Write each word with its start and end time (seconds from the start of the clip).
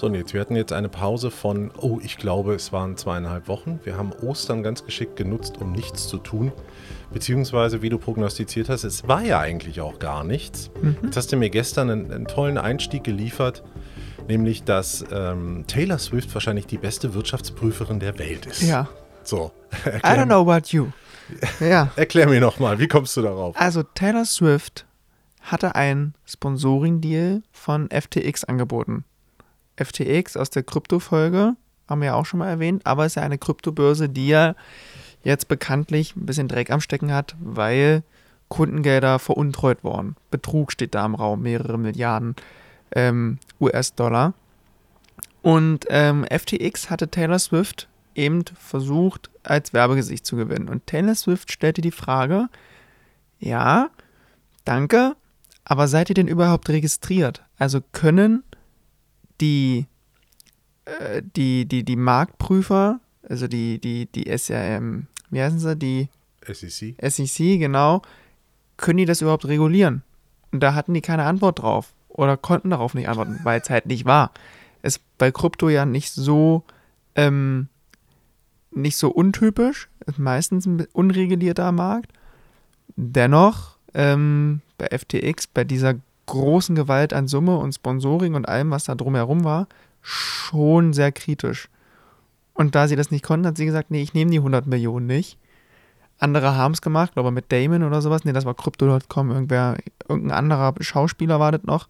So, 0.00 0.06
und 0.06 0.14
jetzt, 0.14 0.32
wir 0.32 0.40
hatten 0.40 0.56
jetzt 0.56 0.72
eine 0.72 0.88
Pause 0.88 1.30
von, 1.30 1.70
oh, 1.76 2.00
ich 2.02 2.16
glaube, 2.16 2.54
es 2.54 2.72
waren 2.72 2.96
zweieinhalb 2.96 3.48
Wochen. 3.48 3.80
Wir 3.84 3.98
haben 3.98 4.12
Ostern 4.12 4.62
ganz 4.62 4.86
geschickt 4.86 5.14
genutzt, 5.14 5.58
um 5.60 5.72
nichts 5.72 6.08
zu 6.08 6.16
tun. 6.16 6.52
Beziehungsweise, 7.12 7.82
wie 7.82 7.90
du 7.90 7.98
prognostiziert 7.98 8.70
hast, 8.70 8.84
es 8.84 9.06
war 9.08 9.22
ja 9.22 9.40
eigentlich 9.40 9.82
auch 9.82 9.98
gar 9.98 10.24
nichts. 10.24 10.70
Mhm. 10.80 10.96
Jetzt 11.02 11.18
hast 11.18 11.32
du 11.32 11.36
mir 11.36 11.50
gestern 11.50 11.90
einen, 11.90 12.10
einen 12.10 12.24
tollen 12.24 12.56
Einstieg 12.56 13.04
geliefert, 13.04 13.62
nämlich, 14.26 14.64
dass 14.64 15.04
ähm, 15.12 15.64
Taylor 15.66 15.98
Swift 15.98 16.32
wahrscheinlich 16.32 16.66
die 16.66 16.78
beste 16.78 17.12
Wirtschaftsprüferin 17.12 18.00
der 18.00 18.18
Welt 18.18 18.46
ist. 18.46 18.62
Ja. 18.62 18.88
So. 19.22 19.50
I 19.84 19.98
don't 20.02 20.24
know 20.24 20.40
about 20.40 20.68
you. 20.68 20.86
Ja. 21.60 21.90
Erklär 21.96 22.26
mir 22.26 22.40
nochmal, 22.40 22.78
wie 22.78 22.88
kommst 22.88 23.18
du 23.18 23.20
darauf? 23.22 23.54
Also, 23.60 23.82
Taylor 23.82 24.24
Swift 24.24 24.86
hatte 25.42 25.74
einen 25.74 26.14
Sponsoring-Deal 26.24 27.42
von 27.52 27.90
FTX 27.90 28.44
angeboten. 28.44 29.04
FTX 29.82 30.36
aus 30.36 30.50
der 30.50 30.62
Krypto-Folge 30.62 31.56
haben 31.90 32.00
wir 32.00 32.06
ja 32.06 32.14
auch 32.14 32.24
schon 32.24 32.38
mal 32.38 32.48
erwähnt, 32.48 32.86
aber 32.86 33.04
es 33.04 33.12
ist 33.12 33.16
ja 33.16 33.22
eine 33.22 33.36
Kryptobörse, 33.36 34.08
die 34.08 34.28
ja 34.28 34.54
jetzt 35.24 35.48
bekanntlich 35.48 36.14
ein 36.16 36.24
bisschen 36.24 36.48
Dreck 36.48 36.70
am 36.70 36.80
Stecken 36.80 37.12
hat, 37.12 37.34
weil 37.40 38.04
Kundengelder 38.48 39.18
veruntreut 39.18 39.84
worden. 39.84 40.16
Betrug 40.30 40.72
steht 40.72 40.94
da 40.94 41.04
im 41.04 41.14
Raum, 41.14 41.42
mehrere 41.42 41.78
Milliarden 41.78 42.36
ähm, 42.94 43.38
US-Dollar. 43.60 44.34
Und 45.42 45.86
ähm, 45.88 46.24
FTX 46.24 46.90
hatte 46.90 47.08
Taylor 47.08 47.38
Swift 47.38 47.88
eben 48.14 48.44
versucht, 48.54 49.30
als 49.42 49.72
Werbegesicht 49.72 50.26
zu 50.26 50.36
gewinnen. 50.36 50.68
Und 50.68 50.86
Taylor 50.86 51.14
Swift 51.14 51.52
stellte 51.52 51.80
die 51.80 51.90
Frage, 51.90 52.48
ja, 53.38 53.88
danke, 54.64 55.16
aber 55.64 55.88
seid 55.88 56.08
ihr 56.08 56.14
denn 56.14 56.28
überhaupt 56.28 56.68
registriert? 56.68 57.42
Also 57.58 57.80
können 57.92 58.42
die, 59.40 59.86
äh, 60.84 61.22
die, 61.36 61.66
die, 61.66 61.84
die 61.84 61.96
Marktprüfer, 61.96 63.00
also 63.28 63.48
die, 63.48 63.80
die, 63.80 64.06
die 64.06 64.36
SRM, 64.36 65.06
wie 65.30 65.42
heißen 65.42 65.58
sie, 65.58 65.76
die 65.76 66.08
SEC. 66.46 66.96
SEC, 67.00 67.58
genau, 67.58 68.02
können 68.76 68.98
die 68.98 69.04
das 69.04 69.20
überhaupt 69.20 69.46
regulieren? 69.46 70.02
Und 70.52 70.62
da 70.62 70.74
hatten 70.74 70.94
die 70.94 71.00
keine 71.00 71.24
Antwort 71.24 71.60
drauf 71.60 71.92
oder 72.08 72.36
konnten 72.36 72.70
darauf 72.70 72.94
nicht 72.94 73.08
antworten, 73.08 73.40
weil 73.44 73.60
es 73.60 73.70
halt 73.70 73.86
nicht 73.86 74.04
war. 74.04 74.32
Es 74.82 74.96
ist 74.96 75.18
bei 75.18 75.30
Krypto 75.30 75.68
ja 75.68 75.84
nicht 75.84 76.12
so, 76.12 76.64
ähm, 77.14 77.68
nicht 78.70 78.96
so 78.96 79.10
untypisch, 79.10 79.88
ist 80.06 80.18
meistens 80.18 80.66
ein 80.66 80.86
unregulierter 80.92 81.70
Markt. 81.72 82.12
Dennoch, 82.96 83.76
ähm, 83.94 84.60
bei 84.78 84.86
FTX, 84.86 85.46
bei 85.46 85.64
dieser 85.64 85.94
großen 86.30 86.74
Gewalt 86.74 87.12
an 87.12 87.28
Summe 87.28 87.56
und 87.56 87.72
Sponsoring 87.72 88.34
und 88.34 88.48
allem, 88.48 88.70
was 88.70 88.84
da 88.84 88.94
drumherum 88.94 89.44
war, 89.44 89.66
schon 90.00 90.92
sehr 90.92 91.12
kritisch. 91.12 91.68
Und 92.54 92.74
da 92.74 92.88
sie 92.88 92.96
das 92.96 93.10
nicht 93.10 93.24
konnten, 93.24 93.46
hat 93.46 93.56
sie 93.56 93.66
gesagt, 93.66 93.90
nee, 93.90 94.02
ich 94.02 94.14
nehme 94.14 94.30
die 94.30 94.38
100 94.38 94.66
Millionen 94.66 95.06
nicht. 95.06 95.38
Andere 96.18 96.54
haben 96.54 96.72
es 96.72 96.82
gemacht, 96.82 97.14
glaube 97.14 97.30
mit 97.30 97.50
Damon 97.50 97.82
oder 97.82 98.00
sowas. 98.00 98.24
Nee, 98.24 98.32
das 98.32 98.44
war 98.44 98.54
Crypto.com, 98.54 99.30
irgendwer, 99.30 99.78
irgendein 100.08 100.36
anderer 100.36 100.74
Schauspieler 100.80 101.40
war 101.40 101.52
das 101.52 101.62
noch. 101.64 101.88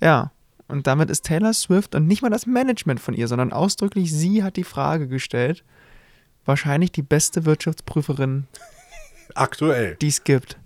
Ja, 0.00 0.30
und 0.68 0.86
damit 0.86 1.10
ist 1.10 1.24
Taylor 1.24 1.54
Swift 1.54 1.94
und 1.94 2.06
nicht 2.06 2.22
mal 2.22 2.30
das 2.30 2.46
Management 2.46 3.00
von 3.00 3.14
ihr, 3.14 3.26
sondern 3.26 3.52
ausdrücklich 3.52 4.12
sie 4.12 4.44
hat 4.44 4.56
die 4.56 4.64
Frage 4.64 5.08
gestellt, 5.08 5.64
wahrscheinlich 6.44 6.92
die 6.92 7.02
beste 7.02 7.46
Wirtschaftsprüferin 7.46 8.46
aktuell, 9.34 9.96
die 10.00 10.08
es 10.08 10.22
gibt. 10.24 10.58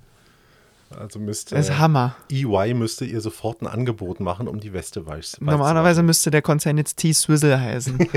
Also 0.99 1.19
müsste 1.19 1.55
das 1.55 1.69
ist 1.69 1.79
Hammer. 1.79 2.17
EY 2.31 2.75
müsste 2.75 3.05
ihr 3.05 3.21
sofort 3.21 3.63
ein 3.63 3.67
Angebot 3.67 4.21
machen, 4.21 4.49
um 4.49 4.61
die 4.61 4.73
Weste 4.73 5.07
weiß. 5.07 5.41
Normalerweise 5.41 6.03
müsste 6.03 6.31
der 6.31 6.43
Konzern 6.43 6.79
jetzt 6.79 6.97
T-Swizzle 6.97 7.61
heißen. 7.61 7.99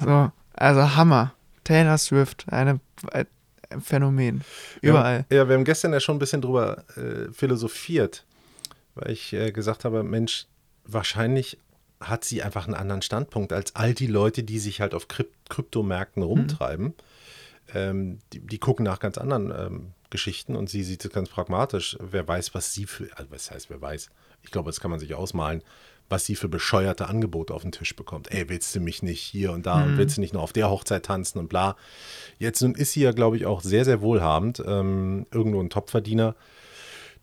so, 0.00 0.30
also 0.54 0.96
Hammer. 0.96 1.32
Taylor 1.64 1.98
Swift, 1.98 2.46
eine, 2.48 2.80
ein 3.12 3.26
Phänomen. 3.80 4.42
Überall. 4.80 5.26
Ja, 5.30 5.38
ja, 5.38 5.48
wir 5.48 5.54
haben 5.56 5.64
gestern 5.64 5.92
ja 5.92 6.00
schon 6.00 6.16
ein 6.16 6.18
bisschen 6.18 6.40
drüber 6.40 6.84
äh, 6.96 7.30
philosophiert, 7.32 8.24
weil 8.94 9.10
ich 9.12 9.32
äh, 9.34 9.52
gesagt 9.52 9.84
habe, 9.84 10.02
Mensch, 10.02 10.46
wahrscheinlich 10.84 11.58
hat 12.00 12.24
sie 12.24 12.42
einfach 12.42 12.66
einen 12.66 12.74
anderen 12.74 13.02
Standpunkt 13.02 13.52
als 13.52 13.76
all 13.76 13.92
die 13.92 14.06
Leute, 14.06 14.44
die 14.44 14.58
sich 14.58 14.80
halt 14.80 14.94
auf 14.94 15.08
Krypt 15.08 15.50
Kryptomärkten 15.50 16.22
rumtreiben. 16.22 16.86
Mhm. 16.86 16.94
Ähm, 17.74 18.18
die, 18.32 18.40
die, 18.40 18.58
gucken 18.58 18.84
nach 18.84 18.98
ganz 18.98 19.18
anderen 19.18 19.50
ähm, 19.50 19.92
Geschichten 20.10 20.56
und 20.56 20.70
sie 20.70 20.82
sieht 20.82 21.04
es 21.04 21.10
ganz 21.10 21.28
pragmatisch. 21.28 21.98
Wer 22.00 22.26
weiß, 22.26 22.54
was 22.54 22.72
sie 22.72 22.86
für, 22.86 23.08
also 23.16 23.30
was 23.30 23.50
heißt, 23.50 23.70
wer 23.70 23.80
weiß, 23.80 24.10
ich 24.42 24.50
glaube, 24.50 24.70
das 24.70 24.80
kann 24.80 24.90
man 24.90 25.00
sich 25.00 25.14
ausmalen, 25.14 25.62
was 26.08 26.24
sie 26.24 26.36
für 26.36 26.48
bescheuerte 26.48 27.08
Angebote 27.08 27.52
auf 27.52 27.62
den 27.62 27.72
Tisch 27.72 27.94
bekommt. 27.94 28.32
Ey, 28.32 28.48
willst 28.48 28.74
du 28.74 28.80
mich 28.80 29.02
nicht 29.02 29.20
hier 29.20 29.52
und 29.52 29.66
da 29.66 29.76
mhm. 29.76 29.84
und 29.84 29.98
willst 29.98 30.16
du 30.16 30.20
nicht 30.20 30.32
nur 30.32 30.42
auf 30.42 30.52
der 30.52 30.70
Hochzeit 30.70 31.04
tanzen 31.04 31.38
und 31.38 31.48
bla. 31.48 31.76
Jetzt 32.38 32.62
nun 32.62 32.74
ist 32.74 32.92
sie 32.92 33.02
ja, 33.02 33.12
glaube 33.12 33.36
ich, 33.36 33.46
auch 33.46 33.60
sehr, 33.60 33.84
sehr 33.84 34.00
wohlhabend, 34.00 34.62
ähm, 34.66 35.26
irgendwo 35.30 35.60
ein 35.60 35.70
Topverdiener. 35.70 36.34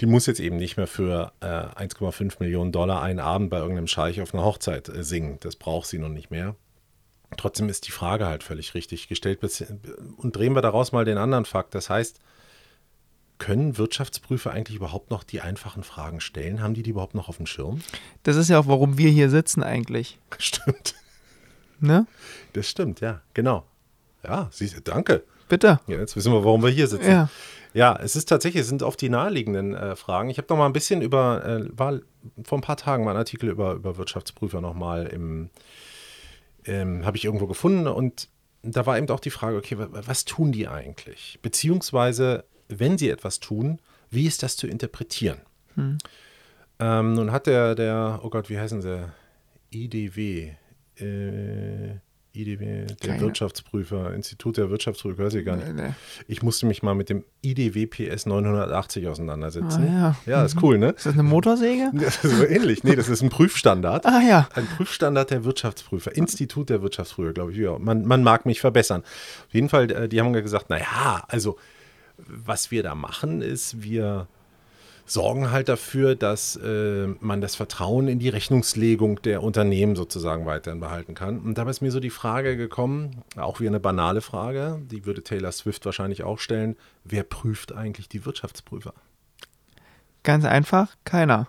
Die 0.02 0.06
muss 0.06 0.26
jetzt 0.26 0.42
eben 0.42 0.58
nicht 0.58 0.78
mehr 0.78 0.88
für 0.88 1.32
äh, 1.40 1.46
1,5 1.46 2.36
Millionen 2.40 2.72
Dollar 2.72 3.02
einen 3.02 3.20
Abend 3.20 3.50
bei 3.50 3.58
irgendeinem 3.58 3.88
Scheich 3.88 4.22
auf 4.22 4.34
einer 4.34 4.44
Hochzeit 4.44 4.90
äh, 4.90 5.04
singen. 5.04 5.38
Das 5.40 5.56
braucht 5.56 5.88
sie 5.88 6.00
noch 6.00 6.10
nicht 6.10 6.32
mehr. 6.32 6.56
Trotzdem 7.38 7.69
ist 7.69 7.88
die 7.88 7.91
Frage 7.91 8.25
halt 8.25 8.44
völlig 8.44 8.73
richtig 8.73 9.07
gestellt. 9.07 9.40
Und 10.18 10.35
drehen 10.35 10.53
wir 10.53 10.62
daraus 10.62 10.91
mal 10.91 11.06
den 11.06 11.18
anderen 11.18 11.46
Fakt. 11.46 11.75
Das 11.75 11.90
heißt, 11.90 12.19
können 13.38 13.78
Wirtschaftsprüfer 13.78 14.51
eigentlich 14.51 14.78
überhaupt 14.78 15.12
noch 15.12 15.23
die 15.23 15.41
einfachen 15.41 15.84
Fragen 15.84 16.22
stellen? 16.22 16.62
Haben 16.62 16.73
die 16.73 16.84
die 16.84 16.91
überhaupt 16.91 17.16
noch 17.16 17.29
auf 17.29 17.38
dem 17.38 17.46
Schirm? 17.46 17.81
Das 18.23 18.35
ist 18.35 18.50
ja 18.50 18.59
auch, 18.59 18.68
warum 18.68 18.97
wir 18.97 19.09
hier 19.09 19.29
sitzen 19.29 19.63
eigentlich. 19.63 20.19
Stimmt. 20.38 20.96
Ne? 21.79 22.07
Das 22.53 22.69
stimmt, 22.69 23.01
ja, 23.01 23.22
genau. 23.34 23.66
Ja, 24.23 24.47
siehst, 24.52 24.88
danke. 24.88 25.23
Bitte. 25.50 25.79
Ja, 25.88 25.97
jetzt 25.97 26.16
wissen 26.16 26.31
wir, 26.31 26.44
warum 26.44 26.63
wir 26.63 26.69
hier 26.69 26.88
sitzen. 26.88 27.09
Ja, 27.09 27.29
ja 27.73 27.96
es 28.02 28.16
ist 28.16 28.28
tatsächlich, 28.29 28.62
es 28.62 28.69
sind 28.69 28.81
oft 28.81 29.00
die 29.02 29.09
naheliegenden 29.09 29.75
äh, 29.75 29.96
Fragen. 29.96 30.29
Ich 30.29 30.38
habe 30.38 30.47
noch 30.50 30.57
mal 30.57 30.66
ein 30.66 30.73
bisschen 30.73 31.02
über, 31.02 31.46
äh, 31.46 31.69
war 31.78 32.00
vor 32.44 32.57
ein 32.57 32.62
paar 32.62 32.78
Tagen 32.78 33.03
mal 33.03 33.12
ein 33.12 33.17
Artikel 33.17 33.50
über, 33.50 33.73
über 33.73 33.97
Wirtschaftsprüfer 33.97 34.62
noch 34.62 34.73
mal 34.73 35.06
im, 35.06 35.50
ähm, 36.66 37.06
habe 37.06 37.18
ich 37.18 37.26
irgendwo 37.26 37.48
gefunden 37.48 37.88
und 37.88 38.30
da 38.62 38.86
war 38.86 38.98
eben 38.98 39.09
auch 39.09 39.20
die 39.20 39.30
Frage, 39.30 39.58
okay, 39.58 39.78
was 39.78 40.26
tun 40.26 40.52
die 40.52 40.68
eigentlich? 40.68 41.40
Beziehungsweise 41.42 42.46
wenn 42.68 42.98
sie 42.98 43.09
etwas 43.09 43.40
tun, 43.40 43.80
wie 44.09 44.26
ist 44.26 44.44
das 44.44 44.58
zu 44.58 44.68
interpretieren? 44.68 45.38
Hm. 45.76 45.98
Ähm, 46.80 47.14
nun 47.14 47.31
hat 47.31 47.48
der, 47.48 47.76
der, 47.76 48.22
oh 48.24 48.30
Gott, 48.30 48.50
wie 48.50 48.59
heißen 48.59 48.81
sie? 48.81 49.12
IDW, 49.72 50.53
äh, 50.98 52.00
IDW, 52.35 52.85
der 52.85 52.96
Keine. 52.97 53.22
Wirtschaftsprüfer, 53.22 54.13
Institut 54.13 54.57
der 54.57 54.69
Wirtschaftsprüfer, 54.69 55.25
weiß 55.25 55.34
ich 55.35 55.46
gar 55.46 55.56
nicht. 55.56 55.73
Nee, 55.73 55.88
nee. 55.88 55.94
Ich 56.28 56.44
musste 56.44 56.66
mich 56.66 56.84
mal 56.84 56.96
mit 56.96 57.09
dem 57.09 57.23
IDW 57.41 57.85
PS 57.88 58.25
980 58.25 59.07
auseinandersetzen. 59.07 59.88
Ah, 59.88 60.16
ja. 60.25 60.34
ja, 60.34 60.46
ist 60.46 60.62
cool, 60.62 60.78
ne? 60.78 60.90
Ist 60.90 61.06
das 61.06 61.13
eine 61.13 61.23
Motorsäge? 61.23 61.91
So 62.22 62.46
ähnlich. 62.46 62.84
Nee, 62.84 62.96
das 62.96 63.09
ist 63.09 63.22
ein 63.22 63.29
Prüfstandard. 63.29 64.06
Ah 64.06 64.22
ja. 64.22 64.47
Ein 64.53 64.66
Prüfstandard 64.66 65.31
der 65.31 65.44
Wirtschaftsprüfer, 65.44 66.16
Institut 66.16 66.69
der 66.69 66.81
Wirtschaftsprüfer, 66.81 67.34
glaube 67.34 67.51
ich. 67.51 67.57
Ja, 67.57 67.78
man, 67.78 68.06
man 68.06 68.23
mag 68.23 68.46
mich 68.46 68.62
verbessern. 68.62 69.02
Auf 69.02 69.53
jeden 69.53 69.69
Fall, 69.69 69.91
äh, 69.91 70.09
die 70.09 70.19
haben 70.19 70.34
gesagt, 70.34 70.69
naja, 70.69 71.23
also 71.28 71.57
was 72.17 72.72
wir 72.72 72.84
da 72.84 72.96
machen, 72.96 73.41
ist, 73.41 73.84
wir 73.84 74.28
sorgen 75.06 75.52
halt 75.52 75.70
dafür, 75.70 76.16
dass 76.16 76.56
äh, 76.56 77.08
man 77.20 77.42
das 77.42 77.56
Vertrauen 77.56 78.08
in 78.08 78.20
die 78.20 78.30
Rechnungslegung 78.30 79.22
der 79.22 79.44
Unternehmen 79.44 79.96
sozusagen 79.96 80.46
weiterhin 80.46 80.80
behalten 80.80 81.14
kann. 81.14 81.40
Und 81.40 81.58
dabei 81.58 81.72
ist 81.72 81.82
mir 81.82 81.92
so 81.92 82.00
die 82.00 82.10
Frage 82.10 82.58
gekommen, 82.58 83.24
auch 83.38 83.60
wie 83.60 83.68
eine 83.68 83.80
banale 83.80 84.22
Frage, 84.22 84.82
die 84.90 85.06
würde 85.06 85.24
Taylor 85.24 85.52
Swift 85.52 85.86
wahrscheinlich 85.86 86.24
auch 86.24 86.40
stellen, 86.40 86.76
wer 87.04 87.24
prüft 87.24 87.74
eigentlich 87.74 88.09
die 88.09 88.26
Wirtschaftsprüfer? 88.26 88.94
Ganz 90.24 90.44
einfach, 90.44 90.96
keiner. 91.03 91.47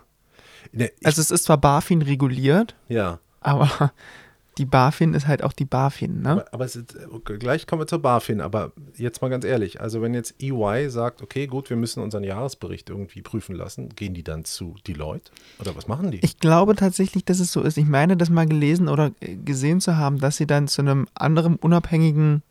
Ne, 0.71 0.91
also 1.03 1.21
es 1.21 1.31
ist 1.31 1.45
zwar 1.45 1.57
BaFin 1.57 2.01
reguliert, 2.01 2.75
ja. 2.87 3.19
aber 3.41 3.91
die 4.57 4.65
BaFin 4.65 5.13
ist 5.13 5.27
halt 5.27 5.43
auch 5.43 5.53
die 5.53 5.65
BaFin, 5.65 6.21
ne? 6.21 6.31
Aber, 6.31 6.53
aber 6.53 6.65
ist, 6.65 6.79
gleich 7.23 7.67
kommen 7.67 7.81
wir 7.81 7.87
zur 7.87 8.01
BaFin, 8.01 8.41
aber 8.41 8.71
jetzt 8.95 9.21
mal 9.21 9.29
ganz 9.29 9.45
ehrlich, 9.45 9.79
also 9.81 10.01
wenn 10.01 10.13
jetzt 10.13 10.35
EY 10.41 10.89
sagt, 10.89 11.21
okay, 11.21 11.47
gut, 11.47 11.69
wir 11.69 11.77
müssen 11.77 12.01
unseren 12.01 12.23
Jahresbericht 12.23 12.89
irgendwie 12.89 13.21
prüfen 13.21 13.55
lassen, 13.55 13.89
gehen 13.89 14.13
die 14.13 14.23
dann 14.23 14.45
zu 14.45 14.75
Deloitte 14.87 15.31
oder 15.59 15.75
was 15.75 15.87
machen 15.87 16.11
die? 16.11 16.19
Ich 16.23 16.39
glaube 16.39 16.75
tatsächlich, 16.75 17.23
dass 17.25 17.39
es 17.39 17.51
so 17.51 17.61
ist. 17.61 17.77
Ich 17.77 17.87
meine, 17.87 18.17
das 18.17 18.29
mal 18.29 18.47
gelesen 18.47 18.87
oder 18.89 19.11
gesehen 19.21 19.81
zu 19.81 19.97
haben, 19.97 20.19
dass 20.19 20.37
sie 20.37 20.47
dann 20.47 20.67
zu 20.67 20.81
einem 20.81 21.07
anderen 21.13 21.55
unabhängigen 21.57 22.41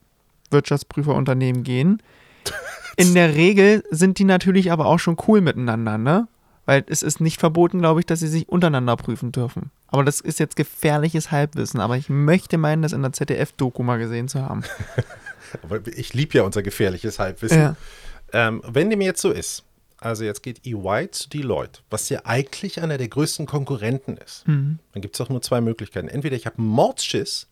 Wirtschaftsprüferunternehmen 0.51 1.65
gehen. 1.65 2.03
In 2.97 3.15
der 3.15 3.35
Regel 3.35 3.83
sind 3.91 4.19
die 4.19 4.25
natürlich 4.25 4.73
aber 4.73 4.87
auch 4.87 4.99
schon 4.99 5.17
cool 5.27 5.41
miteinander, 5.41 5.99
ne? 5.99 6.29
Weil 6.67 6.85
es 6.89 7.03
ist 7.03 7.21
nicht 7.21 7.41
verboten, 7.41 7.79
glaube 7.79 8.01
ich, 8.01 8.07
dass 8.07 8.21
sie 8.21 8.29
sich 8.29 8.49
untereinander 8.49 8.97
prüfen 8.97 9.33
dürfen. 9.33 9.71
Aber 9.87 10.05
das 10.05 10.21
ist 10.21 10.39
jetzt 10.41 10.57
gefährliches 10.57 11.31
Halbwissen. 11.31 11.81
Aber 11.81 11.97
ich 11.97 12.09
möchte 12.09 12.59
meinen, 12.59 12.83
das 12.83 12.93
in 12.93 13.03
der 13.03 13.13
ZDF-Doku 13.13 13.83
mal 13.83 13.99
gesehen 13.99 14.29
zu 14.29 14.43
haben. 14.43 14.65
aber 15.63 15.87
ich 15.87 16.13
liebe 16.13 16.37
ja 16.37 16.43
unser 16.43 16.63
gefährliches 16.63 17.19
Halbwissen. 17.19 17.59
Ja. 17.59 17.77
Ähm, 18.33 18.63
wenn 18.67 18.91
dem 18.91 19.01
jetzt 19.01 19.23
so 19.23 19.31
ist, 19.31 19.63
Also 19.99 20.25
jetzt 20.25 20.43
geht 20.43 20.67
EY 20.67 21.11
zu 21.11 21.29
Deloitte, 21.31 21.81
was 21.89 22.09
ja 22.11 22.21
eigentlich 22.25 22.83
einer 22.83 22.99
der 22.99 23.09
größten 23.09 23.47
Konkurrenten 23.47 24.17
ist. 24.19 24.45
Dann 24.93 25.03
gibt 25.03 25.15
es 25.15 25.21
auch 25.21 25.31
nur 25.31 25.41
zwei 25.43 25.61
Möglichkeiten. 25.61 26.09
Entweder 26.09 26.37
ich 26.37 26.47
habe 26.47 26.61
Mordschiss, 26.61 27.47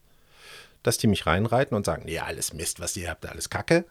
dass 0.83 0.99
die 0.99 1.07
mich 1.07 1.25
reinreiten 1.25 1.77
und 1.77 1.87
sagen, 1.87 2.07
ja, 2.09 2.25
alles 2.25 2.53
Mist, 2.53 2.81
was 2.81 2.97
ihr 2.97 3.09
habt, 3.09 3.25
alles 3.27 3.49
Kacke. 3.49 3.85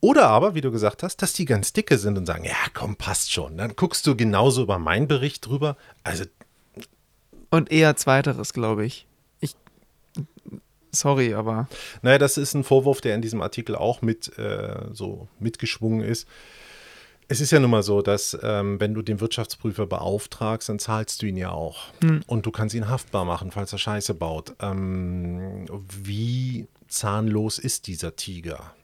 Oder 0.00 0.28
aber, 0.28 0.54
wie 0.54 0.62
du 0.62 0.70
gesagt 0.70 1.02
hast, 1.02 1.18
dass 1.18 1.34
die 1.34 1.44
ganz 1.44 1.72
dicke 1.72 1.98
sind 1.98 2.16
und 2.16 2.26
sagen, 2.26 2.44
ja, 2.44 2.56
komm, 2.72 2.96
passt 2.96 3.32
schon. 3.32 3.58
Dann 3.58 3.76
guckst 3.76 4.06
du 4.06 4.16
genauso 4.16 4.62
über 4.62 4.78
meinen 4.78 5.08
Bericht 5.08 5.46
drüber. 5.46 5.76
Also 6.02 6.24
Und 7.50 7.70
eher 7.70 7.96
zweiteres, 7.96 8.52
glaube 8.54 8.86
ich. 8.86 9.06
Ich. 9.40 9.56
Sorry, 10.90 11.34
aber. 11.34 11.68
Naja, 12.00 12.18
das 12.18 12.38
ist 12.38 12.54
ein 12.54 12.64
Vorwurf, 12.64 13.02
der 13.02 13.14
in 13.14 13.20
diesem 13.20 13.42
Artikel 13.42 13.76
auch 13.76 14.00
mit 14.00 14.36
äh, 14.38 14.86
so 14.92 15.28
mitgeschwungen 15.38 16.00
ist. 16.00 16.26
Es 17.28 17.40
ist 17.40 17.52
ja 17.52 17.60
nun 17.60 17.70
mal 17.70 17.84
so, 17.84 18.02
dass 18.02 18.36
ähm, 18.42 18.80
wenn 18.80 18.92
du 18.94 19.02
den 19.02 19.20
Wirtschaftsprüfer 19.20 19.86
beauftragst, 19.86 20.68
dann 20.68 20.80
zahlst 20.80 21.22
du 21.22 21.26
ihn 21.26 21.36
ja 21.36 21.50
auch. 21.50 21.92
Und 22.26 22.44
du 22.44 22.50
kannst 22.50 22.74
ihn 22.74 22.88
haftbar 22.88 23.24
machen, 23.24 23.52
falls 23.52 23.72
er 23.72 23.78
Scheiße 23.78 24.14
baut. 24.14 24.54
Ähm, 24.60 25.66
wie 26.02 26.66
zahnlos 26.88 27.60
ist 27.60 27.86
dieser 27.86 28.16
Tiger? 28.16 28.74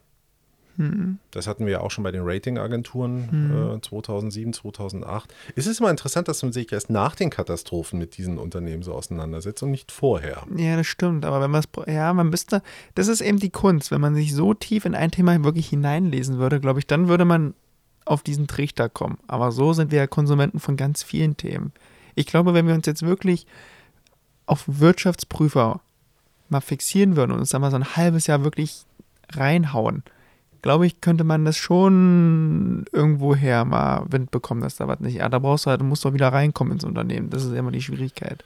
Das 1.30 1.46
hatten 1.46 1.66
wir 1.66 1.72
ja 1.72 1.80
auch 1.80 1.90
schon 1.90 2.04
bei 2.04 2.12
den 2.12 2.22
Ratingagenturen 2.24 3.76
äh, 3.76 3.80
2007, 3.80 4.52
2008. 4.52 5.34
Es 5.54 5.66
ist 5.66 5.80
immer 5.80 5.90
interessant, 5.90 6.28
dass 6.28 6.42
man 6.42 6.52
sich 6.52 6.70
erst 6.72 6.90
nach 6.90 7.14
den 7.14 7.30
Katastrophen 7.30 7.98
mit 7.98 8.16
diesen 8.16 8.38
Unternehmen 8.38 8.82
so 8.82 8.92
auseinandersetzt 8.92 9.62
und 9.62 9.70
nicht 9.70 9.92
vorher. 9.92 10.42
Ja, 10.56 10.76
das 10.76 10.86
stimmt. 10.86 11.24
Aber 11.24 11.40
wenn 11.40 11.50
man 11.50 11.62
es. 11.62 11.92
Ja, 11.92 12.12
man 12.12 12.28
müsste. 12.28 12.62
Das 12.94 13.08
ist 13.08 13.20
eben 13.20 13.38
die 13.38 13.50
Kunst. 13.50 13.90
Wenn 13.90 14.00
man 14.00 14.14
sich 14.14 14.34
so 14.34 14.54
tief 14.54 14.84
in 14.84 14.94
ein 14.94 15.10
Thema 15.10 15.42
wirklich 15.44 15.68
hineinlesen 15.68 16.38
würde, 16.38 16.60
glaube 16.60 16.78
ich, 16.78 16.86
dann 16.86 17.08
würde 17.08 17.24
man 17.24 17.54
auf 18.04 18.22
diesen 18.22 18.46
Trichter 18.46 18.88
kommen. 18.88 19.18
Aber 19.26 19.52
so 19.52 19.72
sind 19.72 19.90
wir 19.90 19.98
ja 19.98 20.06
Konsumenten 20.06 20.60
von 20.60 20.76
ganz 20.76 21.02
vielen 21.02 21.36
Themen. 21.36 21.72
Ich 22.14 22.26
glaube, 22.26 22.54
wenn 22.54 22.66
wir 22.66 22.74
uns 22.74 22.86
jetzt 22.86 23.02
wirklich 23.02 23.46
auf 24.46 24.64
Wirtschaftsprüfer 24.66 25.80
mal 26.48 26.60
fixieren 26.60 27.16
würden 27.16 27.32
und 27.32 27.40
uns 27.40 27.50
da 27.50 27.58
mal 27.58 27.70
so 27.70 27.76
ein 27.76 27.96
halbes 27.96 28.26
Jahr 28.26 28.44
wirklich 28.44 28.84
reinhauen, 29.32 30.04
glaube 30.62 30.86
ich, 30.86 31.00
könnte 31.00 31.24
man 31.24 31.44
das 31.44 31.56
schon 31.56 32.84
irgendwoher 32.92 33.64
mal 33.64 34.04
Wind 34.08 34.30
bekommen, 34.30 34.60
dass 34.60 34.76
da 34.76 34.88
was 34.88 35.00
nicht. 35.00 35.16
Ja, 35.16 35.28
da 35.28 35.38
brauchst 35.38 35.66
du 35.66 35.70
halt, 35.70 35.80
du 35.80 35.84
musst 35.84 36.04
doch 36.04 36.12
wieder 36.12 36.28
reinkommen 36.32 36.74
ins 36.74 36.84
Unternehmen. 36.84 37.30
Das 37.30 37.44
ist 37.44 37.52
immer 37.52 37.70
die 37.70 37.82
Schwierigkeit. 37.82 38.44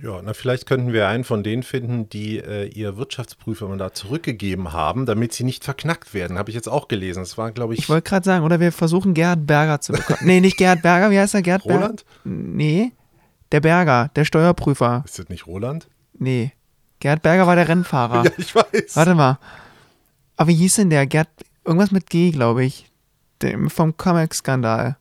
Ja, 0.00 0.20
na 0.22 0.32
vielleicht 0.32 0.66
könnten 0.66 0.92
wir 0.92 1.08
einen 1.08 1.24
von 1.24 1.42
denen 1.42 1.64
finden, 1.64 2.08
die 2.08 2.38
äh, 2.38 2.66
ihr 2.68 2.96
Wirtschaftsprüfermandat 2.96 3.96
zurückgegeben 3.96 4.72
haben, 4.72 5.06
damit 5.06 5.32
sie 5.32 5.42
nicht 5.42 5.64
verknackt 5.64 6.14
werden. 6.14 6.38
Habe 6.38 6.50
ich 6.50 6.54
jetzt 6.54 6.68
auch 6.68 6.86
gelesen. 6.86 7.18
Das 7.20 7.36
war, 7.36 7.50
glaube 7.50 7.74
ich, 7.74 7.80
Ich 7.80 7.88
wollte 7.88 8.08
gerade 8.08 8.24
sagen, 8.24 8.44
oder 8.44 8.60
wir 8.60 8.70
versuchen 8.70 9.12
Gerhard 9.14 9.44
Berger 9.46 9.80
zu 9.80 9.92
bekommen. 9.92 10.20
nee, 10.22 10.40
nicht 10.40 10.56
Gerhard 10.56 10.82
Berger, 10.82 11.10
wie 11.10 11.18
heißt 11.18 11.34
er? 11.34 11.42
Gerhard 11.42 11.64
Berger? 11.64 11.80
Roland. 11.82 12.04
Nee, 12.22 12.92
der 13.50 13.60
Berger, 13.60 14.10
der 14.14 14.24
Steuerprüfer. 14.24 15.02
Ist 15.04 15.18
das 15.18 15.28
nicht 15.30 15.48
Roland? 15.48 15.88
Nee, 16.16 16.52
Gerhard 17.00 17.22
Berger 17.22 17.48
war 17.48 17.56
der 17.56 17.68
Rennfahrer. 17.68 18.22
Ja, 18.24 18.30
ich 18.38 18.54
weiß. 18.54 18.94
Warte 18.94 19.14
mal. 19.16 19.38
Aber 20.38 20.48
wie 20.48 20.54
hieß 20.54 20.76
denn 20.76 20.88
der? 20.90 21.06
Gerd, 21.06 21.28
irgendwas 21.64 21.90
mit 21.90 22.08
G, 22.08 22.30
glaube 22.30 22.64
ich. 22.64 22.90
Der, 23.42 23.58
vom 23.68 23.96
Cum-Ex-Skandal. 23.96 24.96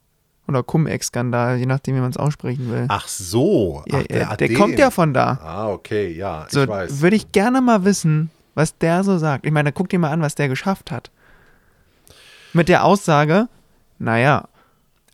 Oder 0.47 0.63
Cum-Ex-Skandal, 0.63 1.57
je 1.57 1.65
nachdem, 1.65 1.95
wie 1.95 1.99
man 2.01 2.09
es 2.09 2.17
aussprechen 2.17 2.69
will. 2.71 2.85
Ach 2.89 3.07
so. 3.07 3.83
Ach, 3.91 4.03
ja, 4.09 4.27
hat 4.29 4.39
der 4.41 4.47
den. 4.49 4.57
kommt 4.57 4.79
ja 4.79 4.91
von 4.91 5.13
da. 5.13 5.39
Ah, 5.43 5.69
okay, 5.69 6.11
ja, 6.11 6.45
So, 6.49 6.63
ich 6.63 6.67
weiß. 6.69 7.01
würde 7.01 7.15
ich 7.15 7.31
gerne 7.31 7.61
mal 7.61 7.83
wissen, 7.85 8.29
was 8.55 8.77
der 8.77 9.03
so 9.03 9.17
sagt. 9.17 9.45
Ich 9.45 9.51
meine, 9.51 9.71
guck 9.71 9.89
dir 9.89 9.99
mal 9.99 10.11
an, 10.11 10.21
was 10.21 10.35
der 10.35 10.47
geschafft 10.49 10.89
hat. 10.91 11.11
Mit 12.53 12.69
der 12.69 12.83
Aussage, 12.85 13.47
naja, 13.99 14.47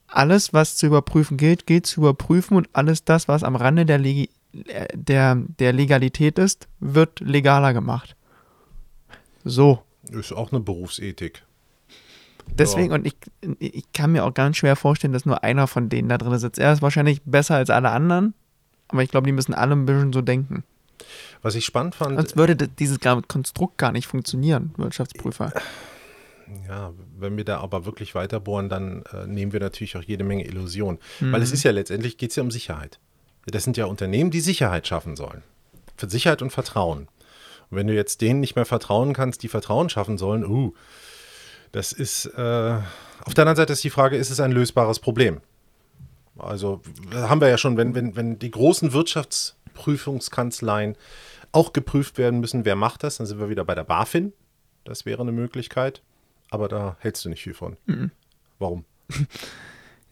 alles, 0.08 0.54
was 0.54 0.76
zu 0.78 0.86
überprüfen 0.86 1.38
gilt, 1.38 1.66
gilt 1.66 1.86
zu 1.88 2.02
überprüfen 2.02 2.56
und 2.56 2.70
alles 2.74 3.04
das, 3.04 3.28
was 3.28 3.44
am 3.44 3.56
Rande 3.56 3.86
der, 3.86 3.98
Legi 3.98 4.30
äh, 4.68 4.86
der, 4.94 5.36
der 5.60 5.74
Legalität 5.74 6.38
ist, 6.38 6.68
wird 6.80 7.20
legaler 7.20 7.74
gemacht. 7.74 8.16
So. 9.44 9.82
Ist 10.12 10.32
auch 10.34 10.52
eine 10.52 10.60
Berufsethik. 10.62 11.44
Deswegen, 12.48 12.90
Ja. 12.90 12.96
und 12.96 13.08
ich, 13.08 13.16
ich 13.60 13.92
kann 13.94 14.12
mir 14.12 14.26
auch 14.26 14.34
ganz 14.34 14.58
schwer 14.58 14.76
vorstellen, 14.76 15.14
dass 15.14 15.26
nur 15.26 15.44
einer 15.44 15.68
von 15.68 15.88
denen 15.90 16.10
da 16.10 16.18
drin 16.18 16.38
sitzt. 16.38 16.60
Er 16.60 16.74
ist 16.74 16.82
wahrscheinlich 16.82 17.22
besser 17.24 17.56
als 17.56 17.70
alle 17.70 17.90
anderen, 17.92 18.34
aber 18.90 19.02
ich 19.02 19.10
glaube, 19.10 19.26
die 19.28 19.32
müssen 19.32 19.54
alle 19.54 19.74
ein 19.76 19.86
bisschen 19.86 20.12
so 20.14 20.22
denken. 20.22 20.64
Was 21.42 21.56
ich 21.56 21.66
spannend 21.66 21.96
fand, 21.96 22.18
Sonst 22.18 22.38
würde 22.38 22.56
dieses 22.56 23.00
Konstrukt 23.28 23.78
gar 23.78 23.92
nicht 23.92 24.08
funktionieren, 24.08 24.74
Wirtschaftsprüfer. 24.78 25.54
ja, 26.68 26.92
wenn 27.18 27.36
wir 27.38 27.46
da 27.46 27.60
aber 27.60 27.86
wirklich 27.86 28.14
weiterbohren, 28.16 28.70
dann 28.70 29.04
äh, 29.14 29.26
nehmen 29.26 29.54
wir 29.54 29.60
natürlich 29.60 29.96
auch 29.98 30.04
jede 30.04 30.24
Menge 30.24 30.46
Illusion. 30.46 31.00
Weil 31.20 31.42
es 31.42 31.52
ist 31.52 31.64
ja 31.64 31.72
letztendlich, 31.72 32.18
geht 32.18 32.30
es 32.32 32.36
ja 32.36 32.44
um 32.44 32.52
Sicherheit. 32.52 33.00
Das 33.46 33.64
sind 33.64 33.76
ja 33.78 33.86
Unternehmen, 33.86 34.32
die 34.32 34.40
Sicherheit 34.42 34.88
schaffen 34.88 35.16
sollen. 35.16 35.44
Für 35.98 36.10
Sicherheit 36.10 36.42
und 36.42 36.52
Vertrauen. 36.52 37.08
Und 37.70 37.78
wenn 37.78 37.88
du 37.88 37.94
jetzt 37.94 38.22
denen 38.22 38.40
nicht 38.40 38.56
mehr 38.56 38.66
vertrauen 38.66 39.14
kannst, 39.14 39.44
die 39.44 39.48
Vertrauen 39.48 39.90
schaffen 39.90 40.18
sollen, 40.18 40.46
uh, 40.46 40.74
das 41.72 41.92
ist, 41.92 42.26
äh, 42.26 42.78
auf 43.26 43.34
der 43.34 43.44
anderen 43.44 43.56
Seite 43.56 43.74
ist 43.74 43.84
die 43.84 43.90
Frage, 43.90 44.16
ist 44.16 44.30
es 44.30 44.40
ein 44.40 44.52
lösbares 44.52 45.00
Problem? 45.00 45.42
Also 46.38 46.82
haben 47.14 47.42
wir 47.42 47.50
ja 47.50 47.58
schon, 47.58 47.78
wenn, 47.78 47.96
wenn, 47.96 48.16
wenn 48.16 48.40
die 48.40 48.52
großen 48.52 48.94
Wirtschaftsprüfungskanzleien 48.94 50.96
auch 51.52 51.74
geprüft 51.74 52.18
werden 52.18 52.40
müssen, 52.40 52.66
wer 52.66 52.76
macht 52.76 53.04
das, 53.04 53.18
dann 53.18 53.28
sind 53.28 53.40
wir 53.40 53.50
wieder 53.50 53.66
bei 53.66 53.76
der 53.76 53.84
BaFin. 53.84 54.34
Das 54.84 55.06
wäre 55.06 55.22
eine 55.22 55.32
Möglichkeit. 55.32 56.02
Aber 56.50 56.68
da 56.68 56.98
hältst 57.00 57.24
du 57.26 57.30
nicht 57.30 57.44
viel 57.44 57.54
von. 57.54 57.78
Warum? 58.60 58.86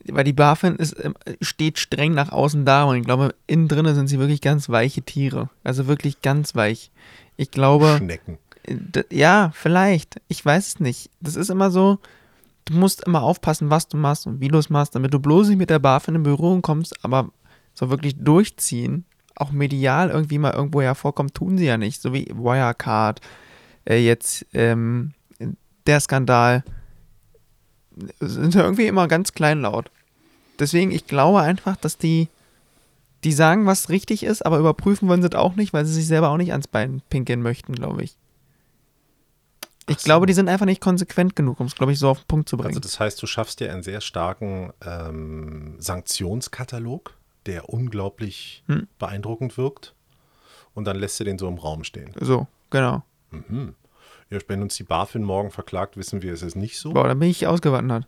Weil 0.07 0.23
die 0.23 0.33
BaFin 0.33 0.75
ist, 0.77 0.95
ähm, 1.03 1.15
steht 1.41 1.77
streng 1.79 2.13
nach 2.13 2.31
außen 2.31 2.65
da 2.65 2.83
und 2.85 2.95
ich 2.97 3.03
glaube, 3.05 3.35
innen 3.47 3.67
drinnen 3.67 3.93
sind 3.95 4.07
sie 4.07 4.19
wirklich 4.19 4.41
ganz 4.41 4.67
weiche 4.69 5.01
Tiere. 5.03 5.49
Also 5.63 5.87
wirklich 5.87 6.21
ganz 6.21 6.55
weich. 6.55 6.91
Ich 7.37 7.51
glaube, 7.51 7.95
Schnecken. 7.97 8.37
D- 8.67 9.05
Ja, 9.11 9.51
vielleicht. 9.53 10.21
Ich 10.27 10.43
weiß 10.45 10.67
es 10.67 10.79
nicht. 10.79 11.09
Das 11.19 11.35
ist 11.35 11.49
immer 11.49 11.71
so, 11.71 11.99
du 12.65 12.73
musst 12.75 13.03
immer 13.05 13.21
aufpassen, 13.21 13.69
was 13.69 13.87
du 13.87 13.97
machst 13.97 14.25
und 14.27 14.39
wie 14.39 14.47
du 14.47 14.57
es 14.57 14.69
machst, 14.69 14.95
damit 14.95 15.13
du 15.13 15.19
bloß 15.19 15.49
nicht 15.49 15.57
mit 15.57 15.69
der 15.69 15.79
BaFin 15.79 16.15
in 16.15 16.23
Berührung 16.23 16.61
kommst, 16.61 17.03
aber 17.03 17.29
so 17.73 17.89
wirklich 17.89 18.15
durchziehen, 18.17 19.05
auch 19.35 19.51
medial 19.51 20.09
irgendwie 20.09 20.37
mal 20.37 20.53
irgendwo 20.53 20.81
hervorkommt, 20.81 21.33
tun 21.33 21.57
sie 21.57 21.65
ja 21.65 21.77
nicht. 21.77 22.01
So 22.01 22.13
wie 22.13 22.25
Wirecard, 22.33 23.21
äh, 23.85 23.97
jetzt 23.97 24.45
ähm, 24.53 25.13
der 25.87 25.99
Skandal, 25.99 26.63
sind 28.19 28.55
ja 28.55 28.61
irgendwie 28.63 28.87
immer 28.87 29.07
ganz 29.07 29.33
kleinlaut. 29.33 29.89
Deswegen, 30.59 30.91
ich 30.91 31.07
glaube 31.07 31.41
einfach, 31.41 31.75
dass 31.77 31.97
die, 31.97 32.27
die 33.23 33.31
sagen, 33.31 33.65
was 33.65 33.89
richtig 33.89 34.23
ist, 34.23 34.45
aber 34.45 34.59
überprüfen 34.59 35.07
wollen 35.07 35.21
sie 35.21 35.27
es 35.29 35.35
auch 35.35 35.55
nicht, 35.55 35.73
weil 35.73 35.85
sie 35.85 35.93
sich 35.93 36.07
selber 36.07 36.29
auch 36.29 36.37
nicht 36.37 36.51
ans 36.51 36.67
Bein 36.67 37.01
pinkeln 37.09 37.41
möchten, 37.41 37.73
glaube 37.73 38.03
ich. 38.03 38.15
Ich 39.87 39.99
so. 39.99 40.05
glaube, 40.05 40.25
die 40.27 40.33
sind 40.33 40.47
einfach 40.47 40.65
nicht 40.67 40.79
konsequent 40.81 41.35
genug, 41.35 41.59
um 41.59 41.65
es, 41.65 41.75
glaube 41.75 41.91
ich, 41.91 41.99
so 41.99 42.09
auf 42.09 42.19
den 42.19 42.27
Punkt 42.27 42.47
zu 42.49 42.55
bringen. 42.57 42.69
Also 42.69 42.79
das 42.79 42.99
heißt, 42.99 43.21
du 43.21 43.27
schaffst 43.27 43.59
dir 43.59 43.71
einen 43.71 43.83
sehr 43.83 43.99
starken 44.01 44.71
ähm, 44.85 45.75
Sanktionskatalog, 45.79 47.13
der 47.47 47.69
unglaublich 47.69 48.63
Hm. 48.67 48.87
beeindruckend 48.99 49.57
wirkt. 49.57 49.95
Und 50.73 50.85
dann 50.85 50.95
lässt 50.97 51.19
du 51.19 51.23
den 51.25 51.37
so 51.37 51.47
im 51.47 51.57
Raum 51.57 51.83
stehen. 51.83 52.13
so, 52.19 52.47
genau. 52.69 53.03
Mhm. 53.31 53.75
Ja, 54.31 54.39
wenn 54.47 54.61
uns 54.61 54.75
die 54.75 54.83
BaFin 54.83 55.23
morgen 55.23 55.51
verklagt, 55.51 55.97
wissen 55.97 56.21
wir, 56.21 56.33
es 56.33 56.41
ist 56.41 56.55
nicht 56.55 56.79
so. 56.79 56.93
Boah, 56.93 57.07
da 57.07 57.13
bin 57.13 57.29
ich 57.29 57.45
ausgewandert. 57.45 58.07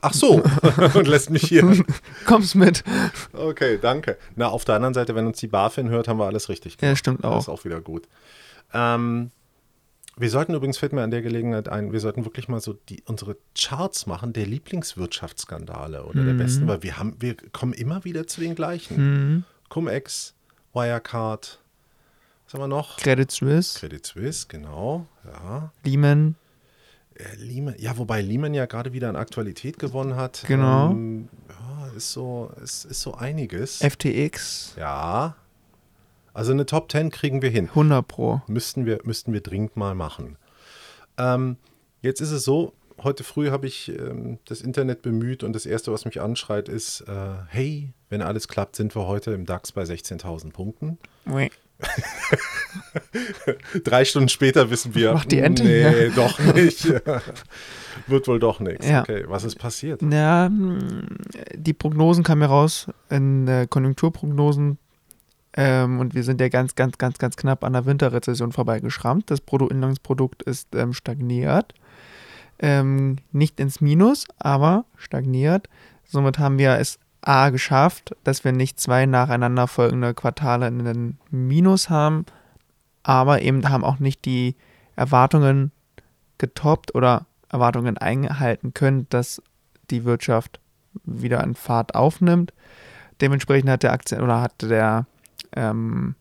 Ach 0.00 0.14
so, 0.14 0.42
und 0.94 1.06
lässt 1.06 1.30
mich 1.30 1.42
hier. 1.42 1.84
Kommst 2.24 2.54
mit. 2.54 2.82
Okay, 3.32 3.78
danke. 3.80 4.16
Na, 4.34 4.48
auf 4.48 4.64
der 4.64 4.76
anderen 4.76 4.94
Seite, 4.94 5.14
wenn 5.14 5.26
uns 5.26 5.38
die 5.38 5.48
BaFin 5.48 5.88
hört, 5.90 6.08
haben 6.08 6.18
wir 6.18 6.26
alles 6.26 6.48
richtig 6.48 6.78
Ja, 6.80 6.96
stimmt 6.96 7.24
Das 7.24 7.42
ist 7.44 7.48
auch. 7.48 7.60
auch 7.60 7.64
wieder 7.64 7.80
gut. 7.80 8.08
Ähm, 8.72 9.30
wir 10.18 10.30
sollten 10.30 10.54
übrigens, 10.54 10.78
fällt 10.78 10.94
mir 10.94 11.02
an 11.02 11.10
der 11.10 11.20
Gelegenheit 11.20 11.68
ein, 11.68 11.92
wir 11.92 12.00
sollten 12.00 12.24
wirklich 12.24 12.48
mal 12.48 12.60
so 12.60 12.72
die, 12.88 13.02
unsere 13.04 13.36
Charts 13.54 14.06
machen 14.06 14.32
der 14.32 14.46
Lieblingswirtschaftsskandale 14.46 16.04
oder 16.04 16.24
der 16.24 16.32
besten, 16.32 16.66
weil 16.68 16.82
wir 16.82 16.96
haben, 16.98 17.16
wir 17.20 17.36
kommen 17.52 17.74
immer 17.74 18.04
wieder 18.04 18.26
zu 18.26 18.40
den 18.40 18.54
gleichen. 18.54 18.96
Mhm. 18.96 19.44
Cum-Ex, 19.68 20.34
Wirecard, 20.72 21.60
was 22.46 22.54
haben 22.54 22.60
wir 22.60 22.68
noch? 22.68 22.96
Credit 22.96 23.30
Suisse, 23.30 23.78
Credit 23.78 24.04
Suisse, 24.06 24.46
genau, 24.48 25.06
ja. 25.24 25.72
Lehman, 25.84 26.36
Äh, 27.14 27.34
Lehman, 27.36 27.74
ja, 27.78 27.96
wobei 27.98 28.20
Lehman 28.20 28.52
ja 28.54 28.66
gerade 28.66 28.92
wieder 28.92 29.08
an 29.08 29.16
Aktualität 29.16 29.78
gewonnen 29.78 30.16
hat. 30.16 30.44
Genau. 30.46 30.90
Ähm, 30.90 31.28
ja, 31.48 31.88
ist 31.96 32.12
so, 32.12 32.52
ist, 32.62 32.84
ist 32.84 33.00
so 33.00 33.14
einiges. 33.14 33.78
FTX, 33.78 34.74
ja. 34.78 35.34
Also 36.34 36.52
eine 36.52 36.66
Top 36.66 36.92
10 36.92 37.10
kriegen 37.10 37.40
wir 37.40 37.48
hin. 37.48 37.68
100 37.70 38.06
Pro. 38.06 38.42
Müssten 38.46 38.84
wir, 38.84 39.00
müssten 39.04 39.32
wir 39.32 39.40
dringend 39.40 39.76
mal 39.78 39.94
machen. 39.94 40.36
Ähm, 41.16 41.56
jetzt 42.02 42.20
ist 42.20 42.30
es 42.30 42.44
so, 42.44 42.74
heute 43.02 43.24
früh 43.24 43.50
habe 43.50 43.66
ich 43.66 43.88
ähm, 43.88 44.38
das 44.44 44.60
Internet 44.60 45.00
bemüht 45.00 45.42
und 45.42 45.54
das 45.54 45.64
Erste, 45.64 45.92
was 45.92 46.04
mich 46.04 46.20
anschreit, 46.20 46.68
ist, 46.68 47.00
äh, 47.08 47.34
hey, 47.48 47.94
wenn 48.10 48.20
alles 48.20 48.48
klappt, 48.48 48.76
sind 48.76 48.94
wir 48.94 49.06
heute 49.06 49.30
im 49.32 49.46
DAX 49.46 49.72
bei 49.72 49.84
16.000 49.84 50.52
Punkten. 50.52 50.98
Ui. 51.26 51.50
Drei 53.84 54.04
Stunden 54.04 54.28
später 54.28 54.70
wissen 54.70 54.94
wir, 54.94 55.14
Macht 55.14 55.32
die 55.32 55.40
Ente? 55.40 55.64
nee, 55.64 56.10
doch 56.14 56.38
nicht. 56.54 56.84
Wird 58.06 58.28
wohl 58.28 58.38
doch 58.38 58.60
nichts. 58.60 58.88
Ja. 58.88 59.02
Okay, 59.02 59.24
was 59.26 59.44
ist 59.44 59.56
passiert? 59.56 60.02
Ja, 60.02 60.46
hm, 60.46 61.06
die 61.54 61.72
Prognosen 61.72 62.24
kamen 62.24 62.42
ja 62.42 62.48
raus 62.48 62.86
in 63.10 63.48
äh, 63.48 63.66
Konjunkturprognosen 63.68 64.78
ähm, 65.54 66.00
und 66.00 66.14
wir 66.14 66.22
sind 66.22 66.40
ja 66.40 66.48
ganz, 66.48 66.74
ganz, 66.74 66.98
ganz, 66.98 67.18
ganz 67.18 67.36
knapp 67.36 67.64
an 67.64 67.72
der 67.72 67.86
Winterrezession 67.86 68.52
vorbeigeschrammt. 68.52 69.30
Das 69.30 69.40
Bruttoinlandsprodukt 69.40 70.42
ist 70.42 70.74
ähm, 70.74 70.92
stagniert. 70.92 71.74
Ähm, 72.58 73.16
nicht 73.32 73.60
ins 73.60 73.80
Minus, 73.80 74.26
aber 74.38 74.84
stagniert. 74.96 75.68
Somit 76.04 76.38
haben 76.38 76.58
wir 76.58 76.78
es 76.78 76.98
A 77.26 77.50
geschafft, 77.50 78.14
dass 78.22 78.44
wir 78.44 78.52
nicht 78.52 78.78
zwei 78.78 79.04
nacheinander 79.04 79.66
folgende 79.66 80.14
Quartale 80.14 80.68
in 80.68 80.84
den 80.84 81.18
Minus 81.30 81.90
haben, 81.90 82.24
aber 83.02 83.42
eben 83.42 83.68
haben 83.68 83.82
auch 83.84 83.98
nicht 83.98 84.24
die 84.24 84.54
Erwartungen 84.94 85.72
getoppt 86.38 86.94
oder 86.94 87.26
Erwartungen 87.48 87.98
eingehalten 87.98 88.74
können, 88.74 89.08
dass 89.10 89.42
die 89.90 90.04
Wirtschaft 90.04 90.60
wieder 91.04 91.42
an 91.42 91.56
Fahrt 91.56 91.96
aufnimmt. 91.96 92.52
Dementsprechend 93.20 93.70
hat 93.70 93.82
der 93.82 93.92
Aktien 93.92 94.20
oder 94.20 94.40
hat 94.40 94.62
der 94.62 95.06
ähm, 95.52 96.14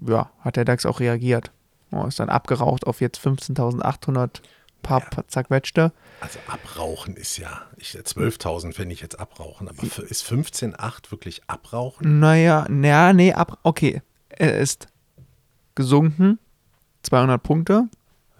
ja, 0.00 0.30
hat 0.40 0.56
der 0.56 0.64
DAX 0.64 0.86
auch 0.86 0.98
reagiert. 0.98 1.52
Oh, 1.92 2.04
ist 2.04 2.18
dann 2.18 2.30
abgeraucht 2.30 2.86
auf 2.86 3.00
jetzt 3.00 3.20
15.800 3.24 4.40
paar 4.82 5.00
Ja. 5.16 5.24
zerquetschte. 5.28 5.92
Also 6.20 6.38
abrauchen 6.46 7.16
ist 7.16 7.36
ja, 7.38 7.62
ich, 7.76 7.96
12.000 7.96 8.74
finde 8.74 8.92
ich 8.94 9.00
jetzt 9.00 9.18
abrauchen, 9.18 9.68
aber 9.68 9.82
ist 9.82 10.24
15,8 10.24 11.10
wirklich 11.10 11.42
abrauchen? 11.48 12.20
Naja, 12.20 12.66
naja, 12.68 13.12
nee, 13.12 13.32
ab, 13.32 13.58
okay. 13.62 14.02
Er 14.28 14.58
ist 14.58 14.86
gesunken, 15.74 16.38
200 17.02 17.42
Punkte 17.42 17.88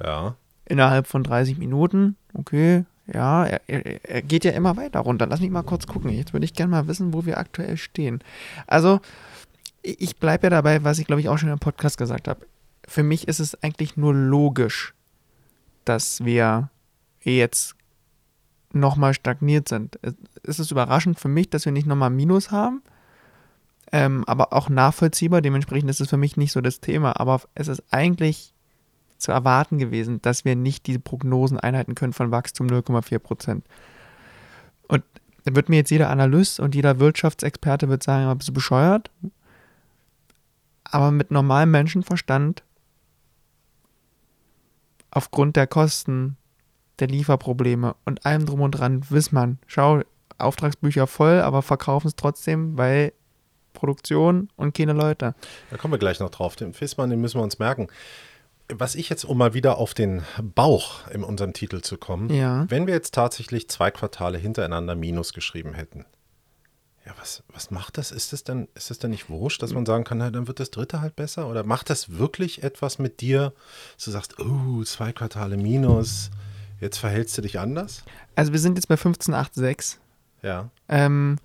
Ja. 0.02 0.36
innerhalb 0.66 1.06
von 1.06 1.22
30 1.24 1.58
Minuten. 1.58 2.16
Okay, 2.34 2.84
ja, 3.12 3.44
er, 3.44 3.60
er, 3.66 4.04
er 4.08 4.22
geht 4.22 4.44
ja 4.44 4.52
immer 4.52 4.76
weiter 4.76 5.00
runter. 5.00 5.26
Lass 5.26 5.40
mich 5.40 5.50
mal 5.50 5.62
kurz 5.62 5.86
gucken. 5.86 6.10
Jetzt 6.10 6.32
würde 6.32 6.44
ich 6.44 6.54
gerne 6.54 6.70
mal 6.70 6.86
wissen, 6.86 7.12
wo 7.12 7.26
wir 7.26 7.38
aktuell 7.38 7.76
stehen. 7.76 8.22
Also, 8.66 9.00
ich 9.82 10.00
ich 10.00 10.16
bleibe 10.16 10.46
ja 10.46 10.50
dabei, 10.50 10.84
was 10.84 10.98
ich 11.00 11.06
glaube 11.06 11.20
ich 11.20 11.28
auch 11.28 11.36
schon 11.38 11.48
im 11.50 11.58
Podcast 11.58 11.98
gesagt 11.98 12.28
habe. 12.28 12.46
Für 12.86 13.02
mich 13.02 13.26
ist 13.28 13.40
es 13.40 13.60
eigentlich 13.62 13.96
nur 13.96 14.14
logisch, 14.14 14.94
dass 15.84 16.24
wir 16.24 16.70
jetzt 17.22 17.74
nochmal 18.72 19.14
stagniert 19.14 19.68
sind. 19.68 19.98
Es- 20.42 20.58
ist 20.58 20.70
überraschend 20.70 21.18
für 21.20 21.28
mich, 21.28 21.50
dass 21.50 21.64
wir 21.64 21.72
nicht 21.72 21.86
nochmal 21.86 22.10
Minus 22.10 22.50
haben, 22.50 22.82
ähm, 23.92 24.24
aber 24.26 24.52
auch 24.52 24.68
nachvollziehbar. 24.68 25.42
Dementsprechend 25.42 25.90
ist 25.90 26.00
es 26.00 26.08
für 26.08 26.16
mich 26.16 26.36
nicht 26.36 26.52
so 26.52 26.60
das 26.60 26.80
Thema. 26.80 27.20
Aber 27.20 27.42
es 27.54 27.68
ist 27.68 27.82
eigentlich 27.90 28.54
zu 29.18 29.30
erwarten 29.30 29.78
gewesen, 29.78 30.20
dass 30.22 30.44
wir 30.44 30.56
nicht 30.56 30.86
diese 30.86 30.98
Prognosen 30.98 31.60
einhalten 31.60 31.94
können 31.94 32.12
von 32.12 32.30
Wachstum 32.30 32.66
0,4 32.66 33.18
Prozent. 33.18 33.64
Und 34.88 35.04
da 35.44 35.54
wird 35.54 35.68
mir 35.68 35.76
jetzt 35.76 35.90
jeder 35.90 36.08
Analyst 36.10 36.58
und 36.60 36.74
jeder 36.74 36.98
Wirtschaftsexperte 36.98 37.88
wird 37.88 38.02
sagen, 38.02 38.24
"Aber 38.24 38.36
bist 38.36 38.48
du 38.48 38.52
bescheuert? 38.52 39.10
Aber 40.84 41.10
mit 41.10 41.30
normalem 41.30 41.70
Menschenverstand, 41.70 42.62
aufgrund 45.12 45.54
der 45.54 45.68
Kosten, 45.68 46.36
der 46.98 47.06
Lieferprobleme 47.08 47.94
und 48.04 48.26
allem 48.26 48.44
drum 48.46 48.60
und 48.62 48.72
dran, 48.72 49.02
weiß 49.08 49.30
man, 49.32 49.58
schau, 49.66 50.00
Auftragsbücher 50.38 51.06
voll, 51.06 51.40
aber 51.40 51.62
verkaufen 51.62 52.08
es 52.08 52.16
trotzdem, 52.16 52.76
weil 52.76 53.12
Produktion 53.74 54.48
und 54.56 54.74
keine 54.76 54.92
Leute. 54.92 55.34
Da 55.70 55.76
kommen 55.76 55.92
wir 55.92 55.98
gleich 55.98 56.20
noch 56.20 56.30
drauf. 56.30 56.56
Den 56.56 56.74
Fissmann, 56.74 57.10
den 57.10 57.20
müssen 57.20 57.38
wir 57.38 57.44
uns 57.44 57.58
merken. 57.58 57.86
Was 58.72 58.94
ich 58.94 59.08
jetzt, 59.08 59.24
um 59.24 59.38
mal 59.38 59.54
wieder 59.54 59.78
auf 59.78 59.94
den 59.94 60.22
Bauch 60.42 61.06
in 61.08 61.22
unserem 61.24 61.52
Titel 61.52 61.80
zu 61.80 61.96
kommen, 61.98 62.30
Ja. 62.30 62.64
wenn 62.68 62.86
wir 62.86 62.94
jetzt 62.94 63.14
tatsächlich 63.14 63.68
zwei 63.68 63.90
Quartale 63.90 64.38
hintereinander 64.38 64.94
Minus 64.94 65.32
geschrieben 65.32 65.74
hätten, 65.74 66.06
ja, 67.04 67.12
was, 67.18 67.42
was 67.48 67.70
macht 67.70 67.98
das? 67.98 68.12
Ist 68.12 68.32
es 68.32 68.44
denn, 68.44 68.68
ist 68.74 68.90
es 68.90 68.98
denn 68.98 69.10
nicht 69.10 69.28
wurscht, 69.28 69.62
dass 69.62 69.72
man 69.72 69.84
sagen 69.84 70.04
kann, 70.04 70.18
na, 70.18 70.30
dann 70.30 70.46
wird 70.46 70.60
das 70.60 70.70
dritte 70.70 71.00
halt 71.00 71.16
besser? 71.16 71.48
Oder 71.48 71.64
macht 71.64 71.90
das 71.90 72.16
wirklich 72.18 72.62
etwas 72.62 72.98
mit 72.98 73.20
dir, 73.20 73.52
dass 73.96 74.04
du 74.04 74.10
sagst, 74.12 74.38
oh, 74.38 74.84
zwei 74.84 75.12
Quartale 75.12 75.56
Minus, 75.56 76.30
jetzt 76.80 76.98
verhältst 76.98 77.36
du 77.36 77.42
dich 77.42 77.58
anders? 77.58 78.04
Also 78.36 78.52
wir 78.52 78.60
sind 78.60 78.76
jetzt 78.76 78.86
bei 78.86 78.94
15,86. 78.94 79.96
Ja. 80.42 80.70
Ähm, 80.88 81.38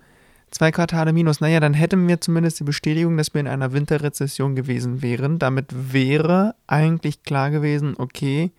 zwei 0.50 0.70
Quartale 0.70 1.12
minus. 1.12 1.40
Naja, 1.40 1.60
dann 1.60 1.74
hätten 1.74 2.06
wir 2.08 2.20
zumindest 2.20 2.60
die 2.60 2.64
Bestätigung, 2.64 3.16
dass 3.16 3.34
wir 3.34 3.40
in 3.40 3.48
einer 3.48 3.72
Winterrezession 3.72 4.54
gewesen 4.54 5.02
wären. 5.02 5.38
Damit 5.38 5.66
wäre 5.92 6.54
eigentlich 6.66 7.22
klar 7.22 7.50
gewesen, 7.50 7.94
okay, 7.98 8.50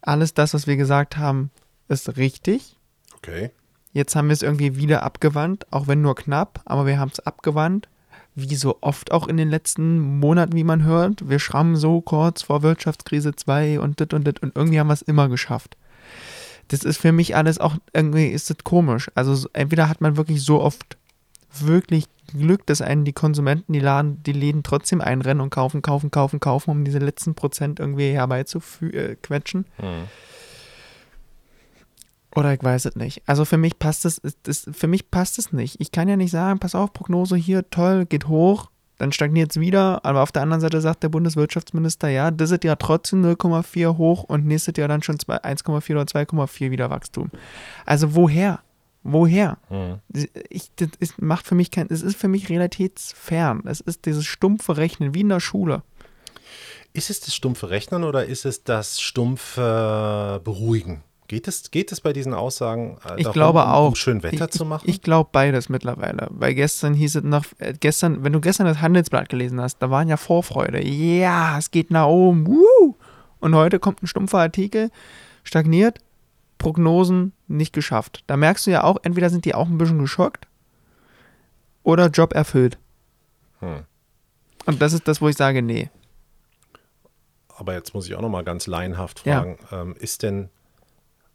alles 0.00 0.34
das, 0.34 0.54
was 0.54 0.66
wir 0.66 0.76
gesagt 0.76 1.16
haben, 1.16 1.50
ist 1.88 2.16
richtig. 2.16 2.76
Okay. 3.16 3.50
Jetzt 3.96 4.14
haben 4.14 4.28
wir 4.28 4.34
es 4.34 4.42
irgendwie 4.42 4.76
wieder 4.76 5.02
abgewandt, 5.04 5.66
auch 5.70 5.86
wenn 5.88 6.02
nur 6.02 6.14
knapp, 6.14 6.60
aber 6.66 6.84
wir 6.84 6.98
haben 6.98 7.10
es 7.10 7.20
abgewandt. 7.20 7.88
Wie 8.34 8.54
so 8.54 8.76
oft 8.82 9.10
auch 9.10 9.26
in 9.26 9.38
den 9.38 9.48
letzten 9.48 10.18
Monaten, 10.20 10.52
wie 10.54 10.64
man 10.64 10.84
hört. 10.84 11.26
Wir 11.30 11.38
schrammen 11.38 11.76
so 11.76 12.02
kurz 12.02 12.42
vor 12.42 12.62
Wirtschaftskrise 12.62 13.34
2 13.34 13.80
und 13.80 13.98
dit 13.98 14.12
und 14.12 14.26
dit 14.26 14.42
und 14.42 14.54
irgendwie 14.54 14.78
haben 14.78 14.88
wir 14.88 14.92
es 14.92 15.00
immer 15.00 15.30
geschafft. 15.30 15.78
Das 16.68 16.82
ist 16.84 16.98
für 16.98 17.12
mich 17.12 17.34
alles 17.36 17.58
auch, 17.58 17.76
irgendwie 17.94 18.26
ist 18.26 18.50
das 18.50 18.58
komisch. 18.64 19.10
Also 19.14 19.34
so- 19.34 19.48
entweder 19.54 19.88
hat 19.88 20.02
man 20.02 20.18
wirklich 20.18 20.42
so 20.42 20.60
oft 20.60 20.98
wirklich 21.58 22.04
Glück, 22.36 22.66
dass 22.66 22.82
einen 22.82 23.06
die 23.06 23.14
Konsumenten, 23.14 23.72
die, 23.72 23.80
Laden, 23.80 24.22
die 24.24 24.32
Läden 24.32 24.62
trotzdem 24.62 25.00
einrennen 25.00 25.40
und 25.40 25.48
kaufen, 25.48 25.80
kaufen, 25.80 26.10
kaufen, 26.10 26.38
kaufen, 26.38 26.68
um 26.70 26.84
diese 26.84 26.98
letzten 26.98 27.34
Prozent 27.34 27.80
irgendwie 27.80 28.10
herbeizuquetschen. 28.10 29.64
Hm. 29.78 29.86
Oder 32.36 32.52
ich 32.52 32.62
weiß 32.62 32.84
es 32.84 32.96
nicht. 32.96 33.22
Also 33.26 33.46
für 33.46 33.56
mich 33.56 33.78
passt 33.78 34.04
es, 34.04 34.18
ist, 34.18 34.68
für 34.70 34.86
mich 34.86 35.10
passt 35.10 35.38
es 35.38 35.52
nicht. 35.52 35.80
Ich 35.80 35.90
kann 35.90 36.06
ja 36.06 36.16
nicht 36.16 36.30
sagen, 36.30 36.58
pass 36.58 36.74
auf, 36.74 36.92
Prognose 36.92 37.34
hier, 37.34 37.68
toll, 37.70 38.04
geht 38.04 38.28
hoch, 38.28 38.70
dann 38.98 39.10
stagniert 39.10 39.52
es 39.52 39.60
wieder. 39.60 40.04
Aber 40.04 40.22
auf 40.22 40.32
der 40.32 40.42
anderen 40.42 40.60
Seite 40.60 40.82
sagt 40.82 41.02
der 41.02 41.08
Bundeswirtschaftsminister, 41.08 42.08
ja, 42.08 42.30
das 42.30 42.50
ist 42.50 42.62
ja 42.62 42.76
trotzdem 42.76 43.24
0,4 43.24 43.96
hoch 43.96 44.22
und 44.24 44.44
nächstes 44.44 44.76
Jahr 44.76 44.86
dann 44.88 45.02
schon 45.02 45.18
zwei- 45.18 45.42
1,4 45.42 45.92
oder 45.92 46.04
2,4 46.04 46.70
wieder 46.70 46.90
Wachstum. 46.90 47.30
Also 47.86 48.14
woher? 48.14 48.60
Woher? 49.02 49.56
Hm. 49.68 50.00
Ich, 50.50 50.70
das 50.76 50.90
ist, 50.98 51.22
macht 51.22 51.46
für 51.46 51.54
mich 51.54 51.70
kein, 51.70 51.86
es 51.88 52.02
ist 52.02 52.16
für 52.16 52.28
mich 52.28 52.50
realitätsfern. 52.50 53.62
Es 53.64 53.80
ist 53.80 54.04
dieses 54.04 54.26
stumpfe 54.26 54.76
Rechnen, 54.76 55.14
wie 55.14 55.20
in 55.22 55.30
der 55.30 55.40
Schule. 55.40 55.82
Ist 56.92 57.08
es 57.08 57.20
das 57.20 57.34
stumpfe 57.34 57.70
Rechnen 57.70 58.04
oder 58.04 58.26
ist 58.26 58.44
es 58.44 58.62
das 58.64 59.00
stumpfe 59.00 60.40
Beruhigen? 60.44 61.02
Geht 61.28 61.48
es, 61.48 61.70
geht 61.70 61.90
es 61.92 62.00
bei 62.00 62.12
diesen 62.12 62.34
Aussagen 62.34 62.98
äh, 63.08 63.20
Ich 63.20 63.30
glaube 63.32 63.60
um, 63.62 63.68
auch. 63.68 63.88
um 63.88 63.94
schön 63.96 64.22
Wetter 64.22 64.44
ich, 64.44 64.50
zu 64.52 64.64
machen? 64.64 64.84
Ich, 64.88 64.96
ich 64.96 65.02
glaube 65.02 65.30
beides 65.32 65.68
mittlerweile. 65.68 66.28
Weil 66.30 66.54
gestern 66.54 66.94
hieß 66.94 67.16
es 67.16 67.22
noch, 67.24 67.44
äh, 67.58 67.74
gestern, 67.78 68.22
wenn 68.22 68.32
du 68.32 68.40
gestern 68.40 68.66
das 68.66 68.80
Handelsblatt 68.80 69.28
gelesen 69.28 69.60
hast, 69.60 69.78
da 69.78 69.90
waren 69.90 70.08
ja 70.08 70.16
Vorfreude. 70.16 70.84
Ja, 70.86 71.58
es 71.58 71.70
geht 71.70 71.90
nach 71.90 72.06
oben. 72.06 72.46
Woo! 72.46 72.94
Und 73.40 73.54
heute 73.54 73.78
kommt 73.78 74.02
ein 74.02 74.06
stumpfer 74.06 74.38
Artikel, 74.38 74.90
stagniert, 75.42 75.98
Prognosen 76.58 77.32
nicht 77.48 77.72
geschafft. 77.72 78.24
Da 78.26 78.36
merkst 78.36 78.66
du 78.66 78.70
ja 78.70 78.84
auch, 78.84 78.96
entweder 79.02 79.28
sind 79.30 79.44
die 79.44 79.54
auch 79.54 79.68
ein 79.68 79.78
bisschen 79.78 79.98
geschockt 79.98 80.46
oder 81.82 82.06
Job 82.08 82.34
erfüllt. 82.34 82.78
Hm. 83.60 83.84
Und 84.64 84.80
das 84.82 84.92
ist 84.92 85.06
das, 85.06 85.20
wo 85.20 85.28
ich 85.28 85.36
sage, 85.36 85.60
nee. 85.62 85.90
Aber 87.56 87.72
jetzt 87.74 87.94
muss 87.94 88.06
ich 88.06 88.14
auch 88.14 88.20
noch 88.20 88.28
mal 88.28 88.44
ganz 88.44 88.66
laienhaft 88.66 89.22
Ja. 89.24 89.40
fragen, 89.40 89.58
ähm, 89.72 89.96
ist 89.98 90.22
denn, 90.22 90.50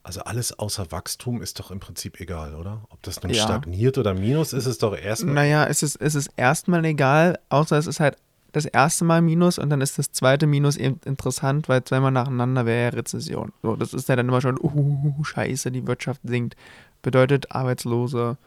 also 0.03 0.21
alles 0.21 0.57
außer 0.57 0.91
Wachstum 0.91 1.41
ist 1.41 1.59
doch 1.59 1.71
im 1.71 1.79
Prinzip 1.79 2.19
egal, 2.19 2.55
oder? 2.55 2.81
Ob 2.89 3.01
das 3.03 3.21
nun 3.21 3.33
Ja. 3.33 3.43
stagniert 3.43 3.97
oder 3.97 4.13
minus, 4.13 4.53
ist 4.53 4.65
es 4.65 4.77
doch 4.77 4.95
erstmal. 4.97 5.35
Naja, 5.35 5.65
es 5.65 5.83
ist, 5.83 5.95
es 5.97 6.15
ist 6.15 6.29
erstmal 6.37 6.83
egal, 6.85 7.39
außer 7.49 7.77
es 7.77 7.87
ist 7.87 7.99
halt 7.99 8.17
das 8.51 8.65
erste 8.65 9.05
Mal 9.05 9.21
Minus 9.21 9.57
und 9.57 9.69
dann 9.69 9.79
ist 9.81 9.97
das 9.97 10.11
zweite 10.11 10.45
Minus 10.45 10.75
eben 10.75 10.99
interessant, 11.05 11.69
weil 11.69 11.83
zweimal 11.83 12.11
nacheinander 12.11 12.65
wäre 12.65 12.83
ja 12.83 12.89
Rezession. 12.89 13.53
So, 13.61 13.75
das 13.75 13.93
ist 13.93 14.09
ja 14.09 14.15
dann 14.15 14.27
immer 14.27 14.41
schon, 14.41 14.57
uh, 14.59 15.23
scheiße, 15.23 15.71
die 15.71 15.87
Wirtschaft 15.87 16.21
sinkt. 16.23 16.55
Bedeutet 17.01 17.51
Arbeitslose, 17.51 18.37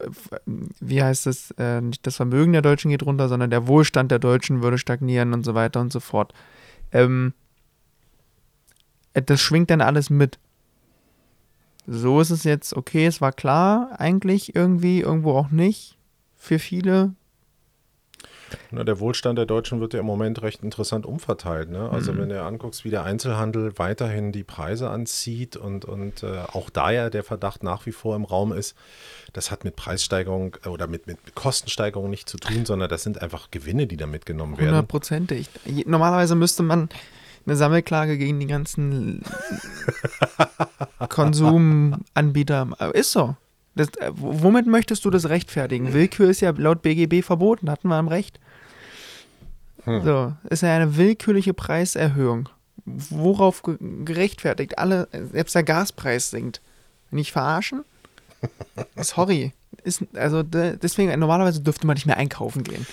äh, 0.00 0.08
wie 0.80 1.02
heißt 1.02 1.26
es, 1.26 1.50
äh, 1.58 1.80
nicht 1.80 2.06
das 2.06 2.16
Vermögen 2.16 2.52
der 2.52 2.62
Deutschen 2.62 2.90
geht 2.90 3.02
runter, 3.04 3.28
sondern 3.28 3.50
der 3.50 3.66
Wohlstand 3.66 4.10
der 4.10 4.18
Deutschen 4.18 4.62
würde 4.62 4.78
stagnieren 4.78 5.34
und 5.34 5.44
so 5.44 5.54
weiter 5.54 5.80
und 5.80 5.92
so 5.92 6.00
fort. 6.00 6.32
Ähm, 6.90 7.34
äh, 7.34 7.47
das 9.20 9.40
schwingt 9.40 9.70
dann 9.70 9.80
alles 9.80 10.10
mit. 10.10 10.38
So 11.86 12.20
ist 12.20 12.30
es 12.30 12.44
jetzt, 12.44 12.76
okay, 12.76 13.06
es 13.06 13.20
war 13.20 13.32
klar, 13.32 13.92
eigentlich 13.98 14.54
irgendwie, 14.54 15.00
irgendwo 15.00 15.32
auch 15.32 15.50
nicht, 15.50 15.96
für 16.36 16.58
viele. 16.58 17.14
Na, 18.70 18.84
der 18.84 18.98
Wohlstand 19.00 19.38
der 19.38 19.46
Deutschen 19.46 19.80
wird 19.80 19.92
ja 19.94 20.00
im 20.00 20.06
Moment 20.06 20.40
recht 20.42 20.62
interessant 20.62 21.04
umverteilt. 21.06 21.70
Ne? 21.70 21.88
Also 21.90 22.12
Mhm. 22.12 22.18
wenn 22.18 22.28
du 22.30 22.42
anguckst, 22.42 22.84
wie 22.84 22.90
der 22.90 23.04
Einzelhandel 23.04 23.78
weiterhin 23.78 24.32
die 24.32 24.44
Preise 24.44 24.88
anzieht 24.90 25.56
und, 25.56 25.84
und 25.84 26.22
äh, 26.22 26.40
auch 26.52 26.70
da 26.70 26.90
ja 26.90 27.10
der 27.10 27.24
Verdacht 27.24 27.62
nach 27.62 27.84
wie 27.86 27.92
vor 27.92 28.16
im 28.16 28.24
Raum 28.24 28.52
ist, 28.52 28.74
das 29.34 29.50
hat 29.50 29.64
mit 29.64 29.76
Preissteigerung 29.76 30.56
äh, 30.64 30.68
oder 30.68 30.86
mit, 30.86 31.06
mit 31.06 31.18
Kostensteigerung 31.34 32.08
nicht 32.10 32.28
zu 32.28 32.38
tun, 32.38 32.64
sondern 32.64 32.88
das 32.88 33.02
sind 33.02 33.20
einfach 33.20 33.50
Gewinne, 33.50 33.86
die 33.86 33.96
da 33.96 34.06
mitgenommen 34.06 34.56
werden. 34.58 34.68
Hundertprozentig. 34.68 35.48
Normalerweise 35.86 36.34
müsste 36.34 36.62
man 36.62 36.88
eine 37.48 37.56
Sammelklage 37.56 38.18
gegen 38.18 38.38
die 38.40 38.46
ganzen 38.46 39.22
Konsumanbieter. 41.08 42.68
Ist 42.92 43.12
so. 43.12 43.36
Das, 43.74 43.88
äh, 43.98 44.10
womit 44.14 44.66
möchtest 44.66 45.04
du 45.04 45.10
das 45.10 45.28
rechtfertigen? 45.28 45.92
Willkür 45.92 46.28
ist 46.28 46.40
ja 46.40 46.50
laut 46.50 46.82
BGB 46.82 47.24
verboten, 47.24 47.70
hatten 47.70 47.88
wir 47.88 47.96
am 47.96 48.08
Recht. 48.08 48.40
So, 49.86 50.34
ist 50.50 50.62
ja 50.62 50.74
eine 50.74 50.98
willkürliche 50.98 51.54
Preiserhöhung. 51.54 52.50
Worauf 52.84 53.62
ge 53.62 53.78
gerechtfertigt? 54.04 54.78
Alle, 54.78 55.08
selbst 55.32 55.54
der 55.54 55.62
Gaspreis 55.62 56.30
sinkt. 56.30 56.60
Nicht 57.10 57.32
verarschen? 57.32 57.84
Sorry. 58.96 59.52
Ist, 59.84 60.04
also 60.14 60.42
de, 60.42 60.76
deswegen, 60.76 61.18
normalerweise 61.18 61.60
dürfte 61.60 61.86
man 61.86 61.94
nicht 61.94 62.06
mehr 62.06 62.18
einkaufen 62.18 62.64
gehen. 62.64 62.86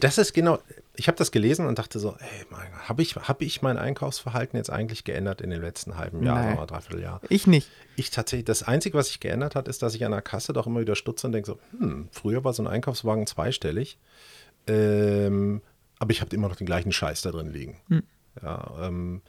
Das 0.00 0.18
ist 0.18 0.32
genau, 0.32 0.58
ich 0.94 1.08
habe 1.08 1.16
das 1.16 1.30
gelesen 1.30 1.66
und 1.66 1.78
dachte 1.78 1.98
so, 1.98 2.16
ey, 2.18 2.46
habe 2.86 3.02
ich, 3.02 3.16
hab 3.16 3.42
ich 3.42 3.62
mein 3.62 3.78
Einkaufsverhalten 3.78 4.56
jetzt 4.56 4.70
eigentlich 4.70 5.04
geändert 5.04 5.40
in 5.40 5.50
den 5.50 5.62
letzten 5.62 5.96
halben 5.96 6.22
Jahr 6.22 6.42
Nein. 6.42 6.56
oder 6.56 6.66
Dreivierteljahr? 6.66 7.20
Ich 7.28 7.46
nicht. 7.46 7.68
Ich 7.96 8.10
tatsächlich, 8.10 8.44
das 8.44 8.62
Einzige, 8.62 8.98
was 8.98 9.08
sich 9.08 9.20
geändert 9.20 9.54
hat, 9.54 9.68
ist, 9.68 9.82
dass 9.82 9.94
ich 9.94 10.04
an 10.04 10.12
der 10.12 10.22
Kasse 10.22 10.52
doch 10.52 10.66
immer 10.66 10.80
wieder 10.80 10.96
stutze 10.96 11.26
und 11.26 11.32
denke 11.32 11.46
so, 11.46 11.58
hm, 11.78 12.08
früher 12.10 12.44
war 12.44 12.52
so 12.52 12.62
ein 12.62 12.66
Einkaufswagen 12.66 13.26
zweistellig, 13.26 13.98
ähm, 14.66 15.62
aber 15.98 16.10
ich 16.10 16.20
habe 16.20 16.34
immer 16.34 16.48
noch 16.48 16.56
den 16.56 16.66
gleichen 16.66 16.92
Scheiß 16.92 17.22
da 17.22 17.30
drin 17.30 17.52
liegen. 17.52 17.80
Ja, 18.42 18.72
ähm, 18.80 19.22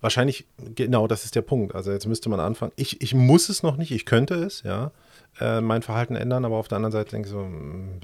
wahrscheinlich, 0.00 0.46
genau, 0.74 1.06
das 1.06 1.24
ist 1.24 1.34
der 1.34 1.42
Punkt. 1.42 1.74
Also 1.74 1.92
jetzt 1.92 2.06
müsste 2.06 2.28
man 2.28 2.40
anfangen. 2.40 2.72
Ich, 2.76 3.00
ich 3.00 3.14
muss 3.14 3.48
es 3.48 3.62
noch 3.62 3.76
nicht, 3.76 3.90
ich 3.90 4.04
könnte 4.04 4.34
es, 4.34 4.62
ja, 4.62 4.90
äh, 5.40 5.60
mein 5.60 5.82
Verhalten 5.82 6.16
ändern, 6.16 6.44
aber 6.44 6.56
auf 6.56 6.68
der 6.68 6.76
anderen 6.76 6.92
Seite 6.92 7.12
denke 7.12 7.28
ich 7.28 7.32
so, 7.32 7.40
hm, 7.40 8.00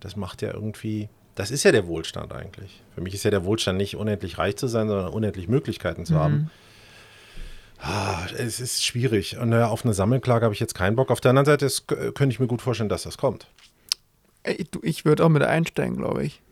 das 0.00 0.16
macht 0.16 0.42
ja 0.42 0.52
irgendwie, 0.52 1.08
das 1.34 1.50
ist 1.50 1.62
ja 1.64 1.72
der 1.72 1.86
Wohlstand 1.86 2.32
eigentlich. 2.32 2.82
Für 2.94 3.00
mich 3.00 3.14
ist 3.14 3.24
ja 3.24 3.30
der 3.30 3.44
Wohlstand 3.44 3.78
nicht 3.78 3.96
unendlich 3.96 4.38
reich 4.38 4.56
zu 4.56 4.66
sein, 4.66 4.88
sondern 4.88 5.12
unendlich 5.12 5.48
Möglichkeiten 5.48 6.04
zu 6.06 6.14
haben. 6.18 6.50
Ah, 7.78 8.26
es 8.36 8.60
ist 8.60 8.84
schwierig. 8.84 9.38
Und 9.38 9.52
äh, 9.52 9.62
auf 9.62 9.84
eine 9.84 9.94
Sammelklage 9.94 10.44
habe 10.44 10.54
ich 10.54 10.60
jetzt 10.60 10.74
keinen 10.74 10.96
Bock. 10.96 11.10
Auf 11.10 11.20
der 11.20 11.30
anderen 11.30 11.46
Seite 11.46 11.64
ist, 11.66 11.86
könnte 11.88 12.28
ich 12.28 12.40
mir 12.40 12.46
gut 12.46 12.60
vorstellen, 12.60 12.90
dass 12.90 13.04
das 13.04 13.16
kommt. 13.16 13.46
Ich 14.82 15.04
würde 15.04 15.24
auch 15.24 15.28
mit 15.30 15.42
einsteigen, 15.42 15.96
glaube 15.96 16.24
ich. 16.24 16.42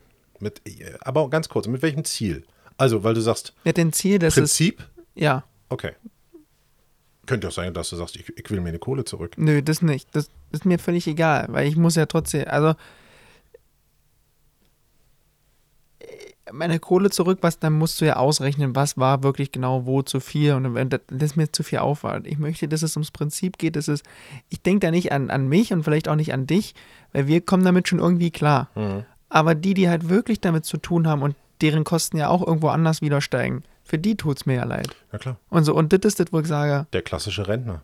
Mit, 0.40 0.62
äh, 0.66 0.94
aber 1.00 1.28
ganz 1.28 1.48
kurz, 1.48 1.66
mit 1.66 1.82
welchem 1.82 2.04
Ziel? 2.04 2.44
Also, 2.78 3.02
weil 3.04 3.12
du 3.14 3.20
sagst, 3.20 3.52
Ja, 3.64 3.72
den 3.72 3.92
Ziel, 3.92 4.18
das 4.18 4.34
ist. 4.36 4.40
Prinzip? 4.40 4.86
Ja, 5.14 5.44
Okay. 5.70 5.92
Könnte 7.26 7.48
auch 7.48 7.52
sein, 7.52 7.74
dass 7.74 7.90
du 7.90 7.96
sagst, 7.96 8.16
ich, 8.16 8.26
ich 8.38 8.50
will 8.50 8.60
mir 8.62 8.70
eine 8.70 8.78
Kohle 8.78 9.04
zurück. 9.04 9.34
nö, 9.36 9.60
das 9.62 9.82
nicht. 9.82 10.08
Das 10.16 10.30
ist 10.50 10.64
mir 10.64 10.78
völlig 10.78 11.06
egal, 11.06 11.46
weil 11.50 11.68
ich 11.68 11.76
muss 11.76 11.94
ja 11.94 12.06
trotzdem. 12.06 12.46
Also. 12.48 12.74
äh, 15.98 16.06
Meine 16.52 16.78
Kohle 16.78 17.10
zurück, 17.10 17.38
was 17.42 17.58
dann 17.58 17.74
musst 17.74 18.00
du 18.00 18.06
ja 18.06 18.16
ausrechnen, 18.16 18.74
was 18.74 18.96
war 18.96 19.22
wirklich 19.22 19.52
genau 19.52 19.86
wo 19.86 20.02
zu 20.02 20.20
viel 20.20 20.54
und 20.54 20.74
wenn 20.74 20.88
das, 20.88 21.00
das 21.08 21.30
ist 21.30 21.36
mir 21.36 21.50
zu 21.52 21.62
viel 21.62 21.78
Aufwand. 21.78 22.26
Ich 22.26 22.38
möchte, 22.38 22.68
dass 22.68 22.82
es 22.82 22.96
ums 22.96 23.10
Prinzip 23.10 23.58
geht, 23.58 23.76
dass 23.76 23.88
es, 23.88 24.02
ich 24.48 24.62
denke 24.62 24.86
da 24.86 24.90
nicht 24.90 25.12
an, 25.12 25.30
an 25.30 25.48
mich 25.48 25.72
und 25.72 25.82
vielleicht 25.84 26.08
auch 26.08 26.16
nicht 26.16 26.32
an 26.32 26.46
dich, 26.46 26.74
weil 27.12 27.26
wir 27.26 27.40
kommen 27.40 27.64
damit 27.64 27.88
schon 27.88 27.98
irgendwie 27.98 28.30
klar. 28.30 28.68
Aber 29.28 29.54
die, 29.54 29.74
die 29.74 29.88
halt 29.88 30.08
wirklich 30.08 30.40
damit 30.40 30.64
zu 30.64 30.76
tun 30.78 31.06
haben 31.06 31.22
und 31.22 31.34
deren 31.60 31.84
Kosten 31.84 32.16
ja 32.16 32.28
auch 32.28 32.46
irgendwo 32.46 32.68
anders 32.68 33.02
wieder 33.02 33.20
steigen, 33.20 33.62
für 33.84 33.98
die 33.98 34.16
tut 34.16 34.38
es 34.38 34.46
mir 34.46 34.56
ja 34.56 34.64
leid. 34.64 34.94
Ja, 35.12 35.18
klar. 35.18 35.36
Und 35.48 35.64
so, 35.64 35.74
und 35.74 35.92
das 35.92 36.00
ist 36.04 36.20
das, 36.20 36.32
wo 36.32 36.40
ich 36.40 36.46
sage, 36.46 36.86
Der 36.92 37.02
klassische 37.02 37.48
Rentner. 37.48 37.82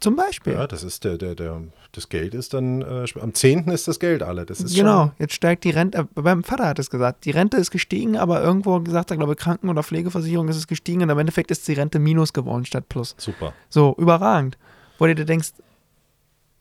Zum 0.00 0.16
Beispiel. 0.16 0.54
Ja, 0.54 0.66
das 0.66 0.82
ist 0.82 1.04
der, 1.04 1.18
der, 1.18 1.34
der, 1.34 1.62
das 1.92 2.08
Geld 2.08 2.34
ist 2.34 2.54
dann, 2.54 2.82
äh, 2.82 3.06
am 3.20 3.34
10. 3.34 3.68
ist 3.68 3.88
das 3.88 3.98
Geld 3.98 4.22
alle. 4.22 4.46
Das 4.46 4.60
ist 4.60 4.74
genau, 4.74 5.12
jetzt 5.18 5.34
steigt 5.34 5.64
die 5.64 5.70
Rente, 5.70 5.98
äh, 5.98 6.20
beim 6.20 6.44
Vater 6.44 6.66
hat 6.66 6.78
es 6.78 6.90
gesagt, 6.90 7.24
die 7.24 7.30
Rente 7.30 7.56
ist 7.56 7.70
gestiegen, 7.70 8.16
aber 8.16 8.42
irgendwo 8.42 8.80
gesagt, 8.80 9.10
er 9.10 9.16
glaube 9.16 9.36
Kranken- 9.36 9.68
oder 9.68 9.82
Pflegeversicherung 9.82 10.48
ist 10.48 10.56
es 10.56 10.66
gestiegen 10.66 11.02
und 11.02 11.10
im 11.10 11.18
Endeffekt 11.18 11.50
ist 11.50 11.66
die 11.68 11.74
Rente 11.74 11.98
minus 11.98 12.32
geworden 12.32 12.64
statt 12.64 12.88
plus. 12.88 13.14
super. 13.18 13.52
So, 13.68 13.94
überragend. 13.98 14.58
Wo 14.98 15.06
du 15.06 15.14
dir 15.14 15.24
denkst, 15.24 15.52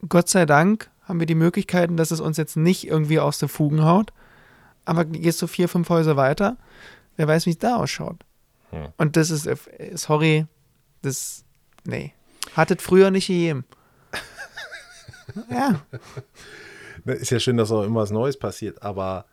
Gott 0.07 0.29
sei 0.29 0.45
Dank 0.45 0.89
haben 1.03 1.19
wir 1.19 1.27
die 1.27 1.35
Möglichkeiten, 1.35 1.97
dass 1.97 2.11
es 2.11 2.19
uns 2.19 2.37
jetzt 2.37 2.57
nicht 2.57 2.87
irgendwie 2.87 3.19
aus 3.19 3.37
den 3.37 3.49
Fugen 3.49 3.83
haut, 3.83 4.13
aber 4.85 5.05
gehst 5.05 5.41
du 5.41 5.47
vier, 5.47 5.69
fünf 5.69 5.89
Häuser 5.89 6.17
weiter, 6.17 6.57
wer 7.17 7.27
weiß, 7.27 7.45
wie 7.45 7.51
es 7.51 7.57
da 7.57 7.77
ausschaut. 7.77 8.23
Hm. 8.71 8.87
Und 8.97 9.15
das 9.15 9.29
ist, 9.29 9.45
äh, 9.45 9.55
sorry, 9.93 10.45
das, 11.01 11.43
nee. 11.83 12.13
Hattet 12.55 12.81
früher 12.81 13.11
nicht 13.11 13.27
gegeben. 13.27 13.65
ja, 15.49 15.85
Ist 17.05 17.31
ja 17.31 17.39
schön, 17.39 17.57
dass 17.57 17.71
auch 17.71 17.83
immer 17.83 18.01
was 18.01 18.11
Neues 18.11 18.37
passiert, 18.37 18.81
aber 18.83 19.25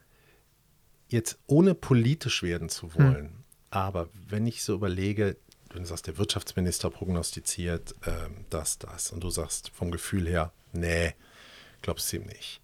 jetzt 1.09 1.39
ohne 1.47 1.75
politisch 1.75 2.43
werden 2.43 2.69
zu 2.69 2.95
wollen, 2.95 3.45
aber 3.71 4.09
wenn 4.29 4.47
ich 4.47 4.63
so 4.63 4.75
überlege, 4.75 5.37
wenn 5.73 5.83
du 5.83 5.89
sagst, 5.89 6.07
der 6.07 6.19
Wirtschaftsminister 6.19 6.91
prognostiziert 6.91 7.95
ähm, 8.07 8.45
das, 8.51 8.79
das 8.79 9.13
und 9.13 9.23
du 9.23 9.31
sagst 9.31 9.71
vom 9.71 9.91
Gefühl 9.91 10.27
her, 10.27 10.53
nee, 10.73 11.15
glaubst 11.83 12.13
du 12.13 12.17
ihm 12.17 12.27
nicht. 12.27 12.61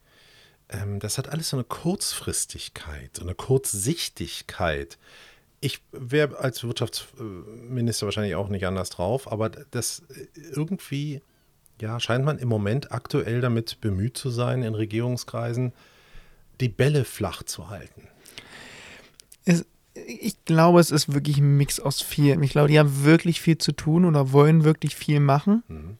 Ähm, 0.69 0.99
das 0.99 1.19
hat 1.19 1.29
alles 1.29 1.51
so 1.51 1.57
eine 1.57 1.65
Kurzfristigkeit, 1.65 3.17
so 3.17 3.23
eine 3.23 3.35
Kurzsichtigkeit. 3.35 4.99
Ich 5.67 5.83
wäre 5.91 6.39
als 6.39 6.63
Wirtschaftsminister 6.63 8.07
wahrscheinlich 8.07 8.37
auch 8.37 8.49
nicht 8.49 8.69
anders 8.69 8.89
drauf, 8.89 9.31
aber 9.33 9.49
das 9.49 10.05
irgendwie, 10.55 11.23
ja, 11.81 11.99
scheint 11.99 12.25
man 12.25 12.39
im 12.39 12.47
Moment 12.47 12.93
aktuell 12.93 13.41
damit 13.41 13.81
bemüht 13.81 14.17
zu 14.17 14.31
sein, 14.31 14.63
in 14.63 14.77
Regierungskreisen 14.77 15.73
die 16.61 16.69
Bälle 16.69 17.05
flach 17.05 17.43
zu 17.43 17.69
halten. 17.69 18.07
es, 19.45 19.67
ich 20.07 20.45
glaube, 20.45 20.79
es 20.79 20.93
ist 20.93 21.13
wirklich 21.13 21.39
ein 21.39 21.57
Mix 21.57 21.81
aus 21.81 22.01
viel. 22.01 22.41
Ich 22.45 22.53
glaube, 22.53 22.69
die 22.69 22.79
haben 22.79 23.03
wirklich 23.03 23.41
viel 23.41 23.59
zu 23.59 23.73
tun 23.73 24.05
oder 24.05 24.31
wollen 24.31 24.63
wirklich 24.63 24.95
viel 24.95 25.19
machen. 25.19 25.65
Mhm. 25.67 25.99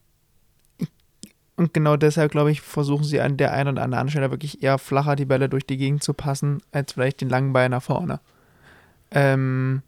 Und 1.57 1.73
genau 1.73 1.97
deshalb, 1.97 2.31
glaube 2.31 2.51
ich, 2.51 2.61
versuchen 2.61 3.03
sie 3.03 3.19
an 3.19 3.35
der 3.35 3.51
einen 3.51 3.73
oder 3.73 3.83
anderen 3.83 4.07
Stelle 4.07 4.31
wirklich 4.31 4.63
eher 4.63 4.77
flacher 4.77 5.17
die 5.17 5.25
Bälle 5.25 5.49
durch 5.49 5.65
die 5.65 5.75
Gegend 5.75 6.03
zu 6.03 6.13
passen, 6.13 6.61
als 6.71 6.93
vielleicht 6.93 7.19
den 7.19 7.27
langen 7.27 7.51
Ball 7.51 7.67
nach 7.67 7.83
vorne. 7.83 8.21
Ähm, 9.11 9.81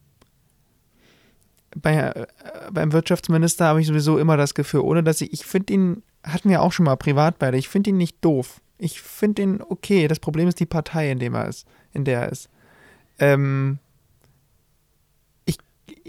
bei, 1.76 1.96
äh, 1.96 2.26
beim 2.72 2.92
Wirtschaftsminister 2.92 3.66
habe 3.66 3.82
ich 3.82 3.88
sowieso 3.88 4.18
immer 4.18 4.38
das 4.38 4.54
Gefühl, 4.54 4.82
ohne 4.82 5.04
dass 5.04 5.22
ich, 5.22 5.34
ich 5.34 5.46
finde 5.46 5.74
ihn, 5.74 6.04
hatten 6.24 6.50
wir 6.50 6.62
auch 6.62 6.72
schon 6.72 6.86
mal 6.86 6.96
privat 6.96 7.40
beide, 7.40 7.58
ich 7.58 7.70
finde 7.70 7.92
ihn 7.92 7.98
nicht 7.98 8.18
doof. 8.22 8.62
Ich 8.78 9.02
finde 9.02 9.42
ihn 9.42 9.62
okay. 9.62 10.08
Das 10.08 10.20
Problem 10.20 10.48
ist 10.48 10.60
die 10.60 10.66
Partei, 10.66 11.12
in 11.12 11.20
dem 11.20 11.36
er 11.36 11.50
ist, 11.50 11.68
in 11.92 12.06
der 12.06 12.22
er 12.22 12.32
ist. 12.32 12.50
Ähm, 13.20 13.80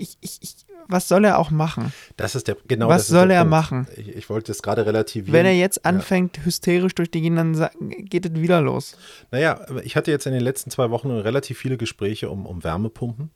ich, 0.01 0.19
ich, 0.21 0.39
ich, 0.41 0.57
was 0.89 1.09
soll 1.09 1.25
er 1.25 1.39
auch 1.39 1.51
machen? 1.51 1.93
Das 2.17 2.35
ist 2.35 2.49
der 2.49 2.57
genau. 2.67 2.89
Was 2.89 3.07
soll 3.07 3.31
er 3.31 3.41
Punkt. 3.41 3.51
machen? 3.51 3.89
Ich, 3.97 4.09
ich 4.09 4.31
wollte 4.31 4.53
es 4.53 4.63
gerade 4.63 4.87
relativieren. 4.87 5.33
Wenn 5.33 5.47
er 5.47 5.55
jetzt 5.55 5.85
anfängt, 5.85 6.45
hysterisch 6.45 6.95
durch 6.95 7.11
die 7.11 7.21
Gegend, 7.21 7.39
dann 7.39 7.71
geht 8.05 8.27
es 8.27 8.35
wieder 8.35 8.61
los. 8.61 8.97
Naja, 9.31 9.61
ich 9.83 9.97
hatte 9.97 10.11
jetzt 10.11 10.27
in 10.27 10.33
den 10.33 10.43
letzten 10.43 10.71
zwei 10.71 10.91
Wochen 10.91 11.11
relativ 11.11 11.59
viele 11.59 11.77
Gespräche 11.77 12.31
um, 12.31 12.47
um 12.47 12.65
Wärmepumpen. 12.65 13.31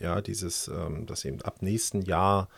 Ja, 0.00 0.20
dieses, 0.20 0.66
ähm, 0.68 1.06
dass 1.06 1.24
eben 1.24 1.40
ab 1.42 1.62
nächsten 1.62 2.02
Jahr, 2.02 2.48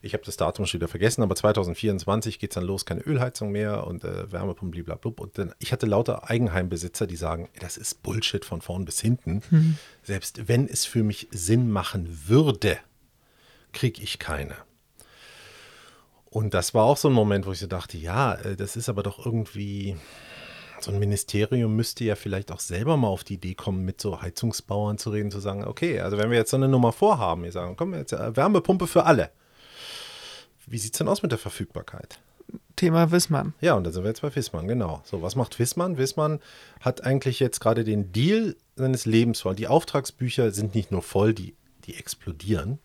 ich 0.00 0.14
habe 0.14 0.24
das 0.24 0.38
Datum 0.38 0.64
schon 0.64 0.80
wieder 0.80 0.88
vergessen, 0.88 1.22
aber 1.22 1.34
2024 1.34 2.38
geht 2.38 2.52
es 2.52 2.54
dann 2.54 2.64
los, 2.64 2.86
keine 2.86 3.02
Ölheizung 3.02 3.50
mehr 3.52 3.86
und 3.86 4.04
äh, 4.04 4.32
Wärmepumpen, 4.32 4.70
blablabla. 4.70 5.12
Und 5.22 5.36
dann, 5.36 5.52
ich 5.58 5.72
hatte 5.72 5.84
lauter 5.84 6.30
Eigenheimbesitzer, 6.30 7.06
die 7.06 7.16
sagen, 7.16 7.50
das 7.60 7.76
ist 7.76 8.02
Bullshit 8.02 8.44
von 8.44 8.62
vorn 8.62 8.86
bis 8.86 9.00
hinten. 9.00 9.42
Selbst 10.02 10.48
wenn 10.48 10.66
es 10.66 10.86
für 10.86 11.02
mich 11.02 11.28
Sinn 11.30 11.70
machen 11.70 12.08
würde, 12.26 12.78
kriege 13.72 14.02
ich 14.02 14.18
keine. 14.18 14.54
Und 16.30 16.54
das 16.54 16.74
war 16.74 16.84
auch 16.84 16.96
so 16.96 17.08
ein 17.08 17.14
Moment, 17.14 17.46
wo 17.46 17.52
ich 17.52 17.58
so 17.58 17.66
dachte, 17.66 17.96
ja, 17.96 18.34
äh, 18.34 18.56
das 18.56 18.76
ist 18.76 18.88
aber 18.88 19.02
doch 19.02 19.24
irgendwie, 19.24 19.96
so 20.80 20.90
ein 20.90 20.98
Ministerium 20.98 21.74
müsste 21.74 22.04
ja 22.04 22.16
vielleicht 22.16 22.52
auch 22.52 22.60
selber 22.60 22.96
mal 22.96 23.08
auf 23.08 23.24
die 23.24 23.34
Idee 23.34 23.54
kommen, 23.54 23.84
mit 23.84 24.00
so 24.00 24.20
Heizungsbauern 24.20 24.98
zu 24.98 25.10
reden, 25.10 25.30
zu 25.30 25.40
sagen, 25.40 25.64
okay, 25.64 26.00
also 26.00 26.18
wenn 26.18 26.30
wir 26.30 26.38
jetzt 26.38 26.50
so 26.50 26.56
eine 26.56 26.68
Nummer 26.68 26.92
vorhaben, 26.92 27.44
wir 27.44 27.52
sagen, 27.52 27.76
komm, 27.76 27.94
jetzt 27.94 28.12
äh, 28.12 28.36
Wärmepumpe 28.36 28.86
für 28.86 29.04
alle. 29.04 29.30
Wie 30.66 30.78
sieht 30.78 30.92
es 30.92 30.98
denn 30.98 31.08
aus 31.08 31.22
mit 31.22 31.32
der 31.32 31.38
Verfügbarkeit? 31.38 32.20
Thema 32.76 33.10
Wissmann. 33.10 33.54
Ja, 33.60 33.74
und 33.74 33.84
da 33.84 33.90
sind 33.90 34.04
wir 34.04 34.08
jetzt 34.08 34.22
bei 34.22 34.34
Wissmann, 34.34 34.68
genau. 34.68 35.02
So, 35.04 35.22
was 35.22 35.34
macht 35.34 35.58
Wissmann? 35.58 35.98
Wissmann 35.98 36.40
hat 36.80 37.02
eigentlich 37.02 37.40
jetzt 37.40 37.60
gerade 37.60 37.84
den 37.84 38.12
Deal 38.12 38.54
seines 38.76 39.04
Lebens 39.04 39.40
voll. 39.40 39.56
Die 39.56 39.66
Auftragsbücher 39.66 40.52
sind 40.52 40.74
nicht 40.74 40.92
nur 40.92 41.02
voll, 41.02 41.34
die, 41.34 41.56
die 41.86 41.96
explodieren. 41.96 42.78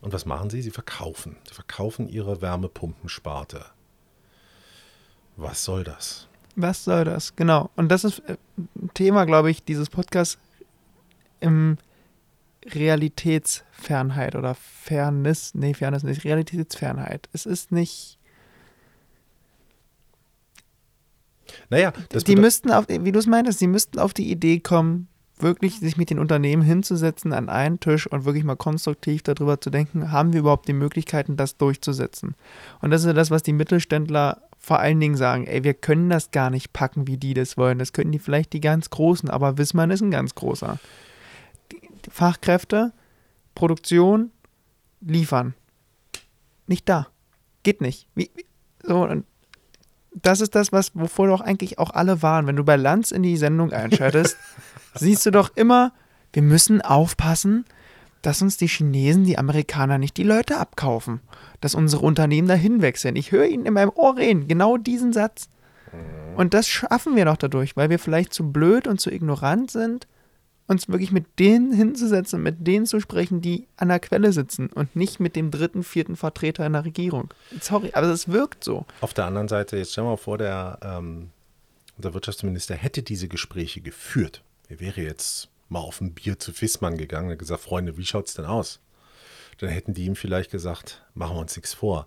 Und 0.00 0.12
was 0.12 0.26
machen 0.26 0.50
sie? 0.50 0.62
Sie 0.62 0.70
verkaufen. 0.70 1.36
Sie 1.46 1.54
verkaufen 1.54 2.08
ihre 2.08 2.40
Wärmepumpensparte. 2.40 3.64
Was 5.36 5.64
soll 5.64 5.84
das? 5.84 6.28
Was 6.56 6.84
soll 6.84 7.04
das? 7.04 7.36
Genau. 7.36 7.70
Und 7.76 7.88
das 7.88 8.04
ist 8.04 8.18
äh, 8.20 8.36
ein 8.56 8.90
Thema, 8.94 9.24
glaube 9.24 9.50
ich, 9.50 9.64
dieses 9.64 9.88
Podcasts 9.90 10.38
im 11.40 11.78
Realitätsfernheit 12.66 14.34
oder 14.34 14.54
Fairness, 14.54 15.54
nee, 15.54 15.74
Fairness 15.74 16.02
nicht, 16.02 16.24
Realitätsfernheit. 16.24 17.28
Es 17.32 17.46
ist 17.46 17.72
nicht. 17.72 18.18
Naja, 21.70 21.92
das 22.10 22.24
die 22.24 22.36
müssten 22.36 22.70
auf, 22.70 22.86
wie 22.88 23.12
du 23.12 23.18
es 23.18 23.26
meintest, 23.26 23.60
die 23.60 23.68
müssten 23.68 23.98
auf 23.98 24.12
die 24.12 24.30
Idee 24.30 24.60
kommen, 24.60 25.08
wirklich 25.42 25.78
sich 25.80 25.96
mit 25.96 26.10
den 26.10 26.18
Unternehmen 26.18 26.62
hinzusetzen 26.62 27.32
an 27.32 27.48
einen 27.48 27.80
Tisch 27.80 28.06
und 28.06 28.24
wirklich 28.24 28.44
mal 28.44 28.56
konstruktiv 28.56 29.22
darüber 29.22 29.60
zu 29.60 29.70
denken, 29.70 30.12
haben 30.12 30.32
wir 30.32 30.40
überhaupt 30.40 30.68
die 30.68 30.72
Möglichkeiten, 30.72 31.36
das 31.36 31.56
durchzusetzen? 31.56 32.34
Und 32.80 32.90
das 32.90 33.04
ist 33.04 33.16
das, 33.16 33.30
was 33.30 33.42
die 33.42 33.52
Mittelständler 33.52 34.42
vor 34.58 34.80
allen 34.80 35.00
Dingen 35.00 35.16
sagen, 35.16 35.46
ey, 35.46 35.64
wir 35.64 35.74
können 35.74 36.10
das 36.10 36.30
gar 36.30 36.50
nicht 36.50 36.72
packen, 36.72 37.06
wie 37.06 37.16
die 37.16 37.34
das 37.34 37.56
wollen. 37.56 37.78
Das 37.78 37.92
könnten 37.92 38.12
die 38.12 38.18
vielleicht 38.18 38.52
die 38.52 38.60
ganz 38.60 38.90
Großen, 38.90 39.30
aber 39.30 39.56
Wismar 39.56 39.90
ist 39.90 40.02
ein 40.02 40.10
ganz 40.10 40.34
großer. 40.34 40.78
Fachkräfte, 42.10 42.92
Produktion, 43.54 44.30
liefern. 45.00 45.54
Nicht 46.66 46.88
da. 46.88 47.08
Geht 47.62 47.80
nicht. 47.80 48.08
Wie, 48.14 48.30
wie, 48.34 48.44
so, 48.82 49.02
und 49.02 49.24
das 50.22 50.40
ist 50.40 50.54
das, 50.54 50.72
was, 50.72 50.94
wovor 50.94 51.28
doch 51.28 51.40
eigentlich 51.40 51.78
auch 51.78 51.90
alle 51.90 52.22
waren. 52.22 52.46
Wenn 52.46 52.56
du 52.56 52.64
bei 52.64 52.76
Lanz 52.76 53.10
in 53.10 53.22
die 53.22 53.36
Sendung 53.36 53.72
einschaltest, 53.72 54.36
siehst 54.94 55.26
du 55.26 55.30
doch 55.30 55.50
immer, 55.56 55.92
wir 56.32 56.42
müssen 56.42 56.80
aufpassen, 56.80 57.64
dass 58.22 58.42
uns 58.42 58.56
die 58.56 58.68
Chinesen, 58.68 59.24
die 59.24 59.38
Amerikaner 59.38 59.98
nicht 59.98 60.16
die 60.16 60.24
Leute 60.24 60.58
abkaufen. 60.58 61.20
Dass 61.60 61.74
unsere 61.74 62.04
Unternehmen 62.04 62.48
dahin 62.48 62.82
wechseln. 62.82 63.16
Ich 63.16 63.32
höre 63.32 63.46
ihn 63.46 63.64
in 63.64 63.74
meinem 63.74 63.92
Ohr 63.94 64.16
reden, 64.16 64.48
genau 64.48 64.76
diesen 64.76 65.12
Satz. 65.12 65.48
Und 66.36 66.54
das 66.54 66.68
schaffen 66.68 67.16
wir 67.16 67.24
doch 67.24 67.36
dadurch, 67.36 67.76
weil 67.76 67.90
wir 67.90 67.98
vielleicht 67.98 68.32
zu 68.32 68.52
blöd 68.52 68.86
und 68.86 69.00
zu 69.00 69.10
ignorant 69.10 69.70
sind, 69.70 70.06
uns 70.66 70.88
wirklich 70.88 71.12
mit 71.12 71.38
denen 71.38 71.72
hinzusetzen 71.72 72.42
mit 72.42 72.66
denen 72.66 72.84
zu 72.84 73.00
sprechen, 73.00 73.40
die 73.40 73.66
an 73.76 73.88
der 73.88 74.00
Quelle 74.00 74.32
sitzen 74.32 74.68
und 74.68 74.94
nicht 74.94 75.18
mit 75.18 75.34
dem 75.34 75.50
dritten, 75.50 75.82
vierten 75.82 76.14
Vertreter 76.14 76.66
in 76.66 76.74
der 76.74 76.84
Regierung. 76.84 77.32
Sorry, 77.60 77.90
aber 77.94 78.08
es 78.08 78.28
wirkt 78.28 78.64
so. 78.64 78.84
Auf 79.00 79.14
der 79.14 79.24
anderen 79.24 79.48
Seite, 79.48 79.78
jetzt 79.78 79.92
stell 79.92 80.04
mal 80.04 80.18
vor, 80.18 80.36
der, 80.36 80.78
ähm, 80.82 81.30
unser 81.96 82.12
Wirtschaftsminister 82.12 82.74
hätte 82.74 83.02
diese 83.02 83.28
Gespräche 83.28 83.80
geführt. 83.80 84.42
Er 84.68 84.80
wäre 84.80 85.00
jetzt 85.00 85.48
mal 85.68 85.80
auf 85.80 86.00
ein 86.00 86.14
Bier 86.14 86.38
zu 86.38 86.52
Fissmann 86.52 86.96
gegangen 86.96 87.30
und 87.30 87.38
gesagt, 87.38 87.62
Freunde, 87.62 87.96
wie 87.96 88.04
schaut's 88.04 88.34
denn 88.34 88.44
aus? 88.44 88.80
Dann 89.58 89.70
hätten 89.70 89.94
die 89.94 90.04
ihm 90.04 90.14
vielleicht 90.14 90.50
gesagt, 90.50 91.04
machen 91.14 91.36
wir 91.36 91.40
uns 91.40 91.56
nichts 91.56 91.74
vor. 91.74 92.06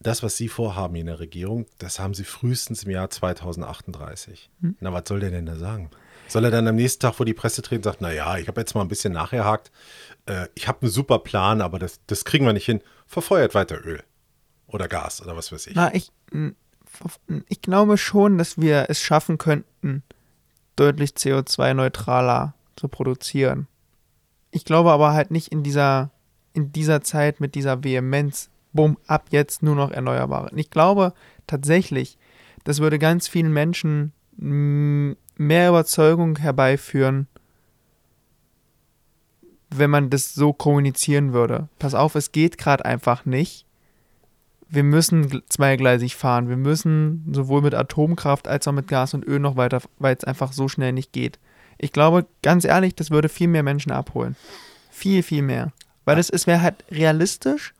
Das, 0.00 0.22
was 0.22 0.36
Sie 0.36 0.48
vorhaben 0.48 0.96
in 0.96 1.06
der 1.06 1.20
Regierung, 1.20 1.66
das 1.78 2.00
haben 2.00 2.14
Sie 2.14 2.24
frühestens 2.24 2.84
im 2.84 2.90
Jahr 2.90 3.10
2038. 3.10 4.50
Na, 4.80 4.92
was 4.92 5.04
soll 5.06 5.20
der 5.20 5.30
denn 5.30 5.46
da 5.46 5.56
sagen? 5.56 5.90
Soll 6.28 6.44
er 6.44 6.50
dann 6.50 6.66
am 6.66 6.76
nächsten 6.76 7.00
Tag 7.00 7.14
vor 7.14 7.26
die 7.26 7.34
Presse 7.34 7.62
treten 7.62 7.80
und 7.80 7.84
sagt, 7.84 8.00
naja, 8.00 8.38
ich 8.38 8.48
habe 8.48 8.60
jetzt 8.60 8.74
mal 8.74 8.80
ein 8.80 8.88
bisschen 8.88 9.12
nachgehakt, 9.12 9.70
äh, 10.26 10.48
ich 10.54 10.66
habe 10.66 10.82
einen 10.82 10.90
super 10.90 11.18
Plan, 11.18 11.60
aber 11.60 11.78
das, 11.78 12.00
das 12.06 12.24
kriegen 12.24 12.46
wir 12.46 12.52
nicht 12.52 12.64
hin. 12.64 12.80
Verfeuert 13.06 13.54
weiter 13.54 13.84
Öl 13.84 14.02
oder 14.66 14.88
Gas 14.88 15.20
oder 15.20 15.36
was 15.36 15.52
weiß 15.52 15.66
ich. 15.66 15.74
Na, 15.74 15.94
ich, 15.94 16.10
m, 16.32 16.56
ich 17.48 17.60
glaube 17.60 17.98
schon, 17.98 18.38
dass 18.38 18.58
wir 18.58 18.86
es 18.88 19.00
schaffen 19.00 19.38
könnten, 19.38 20.02
deutlich 20.76 21.10
CO2-neutraler 21.10 22.54
zu 22.76 22.88
produzieren. 22.88 23.66
Ich 24.50 24.64
glaube 24.64 24.92
aber 24.92 25.12
halt 25.12 25.30
nicht 25.30 25.48
in 25.48 25.62
dieser, 25.62 26.10
in 26.52 26.72
dieser 26.72 27.02
Zeit 27.02 27.40
mit 27.40 27.54
dieser 27.54 27.84
Vehemenz, 27.84 28.50
bumm, 28.72 28.98
ab 29.06 29.26
jetzt 29.30 29.62
nur 29.62 29.74
noch 29.74 29.90
Erneuerbare. 29.90 30.50
Ich 30.56 30.70
glaube 30.70 31.12
tatsächlich, 31.46 32.18
das 32.64 32.80
würde 32.80 32.98
ganz 32.98 33.28
vielen 33.28 33.52
Menschen 33.52 34.12
mehr 34.36 35.68
Überzeugung 35.68 36.36
herbeiführen, 36.38 37.26
wenn 39.70 39.90
man 39.90 40.10
das 40.10 40.34
so 40.34 40.52
kommunizieren 40.52 41.32
würde. 41.32 41.68
Pass 41.78 41.94
auf, 41.94 42.14
es 42.14 42.32
geht 42.32 42.58
gerade 42.58 42.84
einfach 42.84 43.24
nicht 43.24 43.66
wir 44.72 44.82
müssen 44.82 45.26
gl- 45.28 45.42
zweigleisig 45.48 46.16
fahren. 46.16 46.48
Wir 46.48 46.56
müssen 46.56 47.30
sowohl 47.32 47.60
mit 47.60 47.74
Atomkraft 47.74 48.48
als 48.48 48.66
auch 48.66 48.72
mit 48.72 48.88
Gas 48.88 49.12
und 49.12 49.26
Öl 49.26 49.38
noch 49.38 49.56
weiter, 49.56 49.82
weil 49.98 50.16
es 50.16 50.24
einfach 50.24 50.52
so 50.52 50.66
schnell 50.66 50.92
nicht 50.92 51.12
geht. 51.12 51.38
Ich 51.78 51.92
glaube, 51.92 52.26
ganz 52.42 52.64
ehrlich, 52.64 52.94
das 52.94 53.10
würde 53.10 53.28
viel 53.28 53.48
mehr 53.48 53.62
Menschen 53.62 53.92
abholen. 53.92 54.34
Viel, 54.90 55.22
viel 55.22 55.42
mehr. 55.42 55.72
Weil 56.04 56.18
es, 56.18 56.30
es 56.30 56.46
wäre 56.46 56.62
halt 56.62 56.84
realistisch 56.90 57.74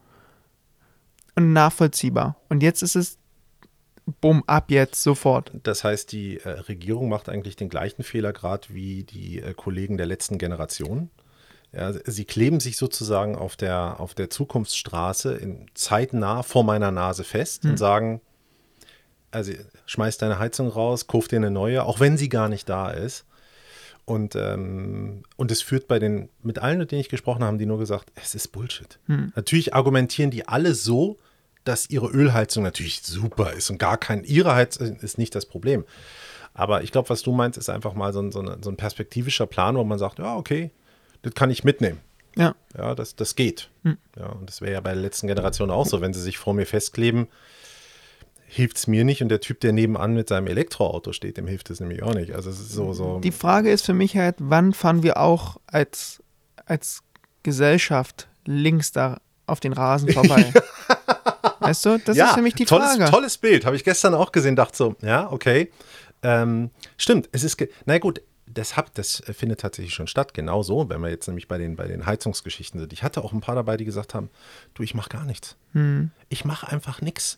und 1.34 1.52
nachvollziehbar. 1.52 2.36
Und 2.50 2.62
jetzt 2.62 2.82
ist 2.82 2.94
es, 2.94 3.16
bumm, 4.20 4.44
ab 4.46 4.70
jetzt, 4.70 5.02
sofort. 5.02 5.50
Das 5.62 5.84
heißt, 5.84 6.12
die 6.12 6.38
äh, 6.40 6.48
Regierung 6.48 7.08
macht 7.08 7.28
eigentlich 7.28 7.56
den 7.56 7.70
gleichen 7.70 8.02
Fehler 8.02 8.32
gerade 8.32 8.68
wie 8.70 9.04
die 9.04 9.40
äh, 9.40 9.54
Kollegen 9.54 9.96
der 9.96 10.06
letzten 10.06 10.36
Generation. 10.36 11.08
Ja, 11.72 11.92
sie 11.92 12.24
kleben 12.24 12.60
sich 12.60 12.76
sozusagen 12.76 13.34
auf 13.34 13.56
der, 13.56 13.98
auf 13.98 14.14
der 14.14 14.28
Zukunftsstraße 14.28 15.34
in 15.34 15.66
zeitnah 15.74 16.42
vor 16.42 16.64
meiner 16.64 16.90
Nase 16.90 17.24
fest 17.24 17.64
und 17.64 17.78
sagen, 17.78 18.20
also 19.30 19.52
schmeiß 19.86 20.18
deine 20.18 20.38
Heizung 20.38 20.68
raus, 20.68 21.06
kauf 21.06 21.28
dir 21.28 21.36
eine 21.36 21.50
neue, 21.50 21.84
auch 21.84 21.98
wenn 21.98 22.18
sie 22.18 22.28
gar 22.28 22.48
nicht 22.50 22.68
da 22.68 22.90
ist. 22.90 23.24
Und, 24.04 24.34
ähm, 24.36 25.22
und 25.36 25.50
es 25.50 25.62
führt 25.62 25.88
bei 25.88 25.98
den, 25.98 26.28
mit 26.42 26.58
allen, 26.58 26.78
mit 26.78 26.90
denen 26.90 27.00
ich 27.00 27.08
gesprochen 27.08 27.40
habe, 27.40 27.46
haben 27.46 27.58
die 27.58 27.66
nur 27.66 27.78
gesagt, 27.78 28.12
es 28.16 28.34
ist 28.34 28.48
Bullshit. 28.48 28.98
Natürlich 29.36 29.74
argumentieren 29.74 30.30
die 30.30 30.46
alle 30.46 30.74
so, 30.74 31.18
dass 31.64 31.88
ihre 31.88 32.08
Ölheizung 32.08 32.64
natürlich 32.64 33.02
super 33.02 33.52
ist 33.52 33.70
und 33.70 33.78
gar 33.78 33.96
kein, 33.96 34.24
ihre 34.24 34.54
Heizung 34.54 34.96
ist 34.96 35.18
nicht 35.18 35.34
das 35.34 35.46
Problem. 35.46 35.84
Aber 36.52 36.82
ich 36.82 36.92
glaube, 36.92 37.08
was 37.08 37.22
du 37.22 37.32
meinst, 37.32 37.56
ist 37.56 37.70
einfach 37.70 37.94
mal 37.94 38.12
so 38.12 38.20
ein, 38.20 38.32
so, 38.32 38.40
eine, 38.40 38.58
so 38.60 38.70
ein 38.70 38.76
perspektivischer 38.76 39.46
Plan, 39.46 39.76
wo 39.76 39.84
man 39.84 39.98
sagt, 39.98 40.18
ja, 40.18 40.36
okay, 40.36 40.70
das 41.22 41.34
kann 41.34 41.50
ich 41.50 41.64
mitnehmen. 41.64 42.00
Ja. 42.36 42.54
Ja, 42.76 42.94
das, 42.94 43.16
das 43.16 43.36
geht. 43.36 43.68
Ja, 44.16 44.26
und 44.26 44.48
das 44.48 44.60
wäre 44.60 44.72
ja 44.72 44.80
bei 44.80 44.92
der 44.92 45.02
letzten 45.02 45.26
Generation 45.26 45.70
auch 45.70 45.86
so. 45.86 46.00
Wenn 46.00 46.14
sie 46.14 46.22
sich 46.22 46.38
vor 46.38 46.54
mir 46.54 46.66
festkleben, 46.66 47.28
hilft 48.46 48.76
es 48.78 48.86
mir 48.86 49.04
nicht. 49.04 49.22
Und 49.22 49.28
der 49.28 49.40
Typ, 49.40 49.60
der 49.60 49.72
nebenan 49.72 50.14
mit 50.14 50.28
seinem 50.28 50.46
Elektroauto 50.46 51.12
steht, 51.12 51.36
dem 51.36 51.46
hilft 51.46 51.70
es 51.70 51.80
nämlich 51.80 52.02
auch 52.02 52.14
nicht. 52.14 52.34
Also 52.34 52.50
es 52.50 52.60
ist 52.60 52.72
so, 52.72 52.92
so. 52.92 53.20
Die 53.20 53.32
Frage 53.32 53.70
ist 53.70 53.84
für 53.84 53.94
mich 53.94 54.16
halt, 54.16 54.36
wann 54.38 54.72
fahren 54.72 55.02
wir 55.02 55.18
auch 55.18 55.58
als, 55.66 56.22
als 56.66 57.02
Gesellschaft 57.42 58.28
links 58.46 58.92
da 58.92 59.20
auf 59.46 59.60
den 59.60 59.72
Rasen 59.72 60.08
vorbei? 60.12 60.52
Weißt 61.60 61.84
du, 61.84 61.98
das 61.98 62.16
ja, 62.16 62.28
ist 62.28 62.34
für 62.34 62.42
mich 62.42 62.54
die 62.54 62.64
tolles, 62.64 62.96
Frage. 62.96 63.10
Tolles 63.10 63.38
Bild, 63.38 63.64
habe 63.64 63.76
ich 63.76 63.84
gestern 63.84 64.14
auch 64.14 64.32
gesehen, 64.32 64.56
dachte 64.56 64.76
so, 64.76 64.96
ja, 65.00 65.30
okay. 65.30 65.70
Ähm, 66.22 66.70
stimmt, 66.96 67.28
es 67.32 67.44
ist, 67.44 67.62
na 67.84 67.98
gut, 67.98 68.22
das, 68.54 68.76
hab, 68.76 68.94
das 68.94 69.22
findet 69.32 69.60
tatsächlich 69.60 69.94
schon 69.94 70.06
statt, 70.06 70.34
genau 70.34 70.62
so, 70.62 70.88
wenn 70.88 71.00
wir 71.00 71.10
jetzt 71.10 71.26
nämlich 71.26 71.48
bei 71.48 71.58
den, 71.58 71.76
bei 71.76 71.86
den 71.86 72.06
Heizungsgeschichten 72.06 72.80
sind. 72.80 72.92
Ich 72.92 73.02
hatte 73.02 73.22
auch 73.22 73.32
ein 73.32 73.40
paar 73.40 73.54
dabei, 73.54 73.76
die 73.76 73.84
gesagt 73.84 74.14
haben, 74.14 74.30
du, 74.74 74.82
ich 74.82 74.94
mache 74.94 75.10
gar 75.10 75.24
nichts. 75.24 75.56
Hm. 75.72 76.10
Ich 76.28 76.44
mache 76.44 76.68
einfach 76.68 77.00
nichts. 77.00 77.36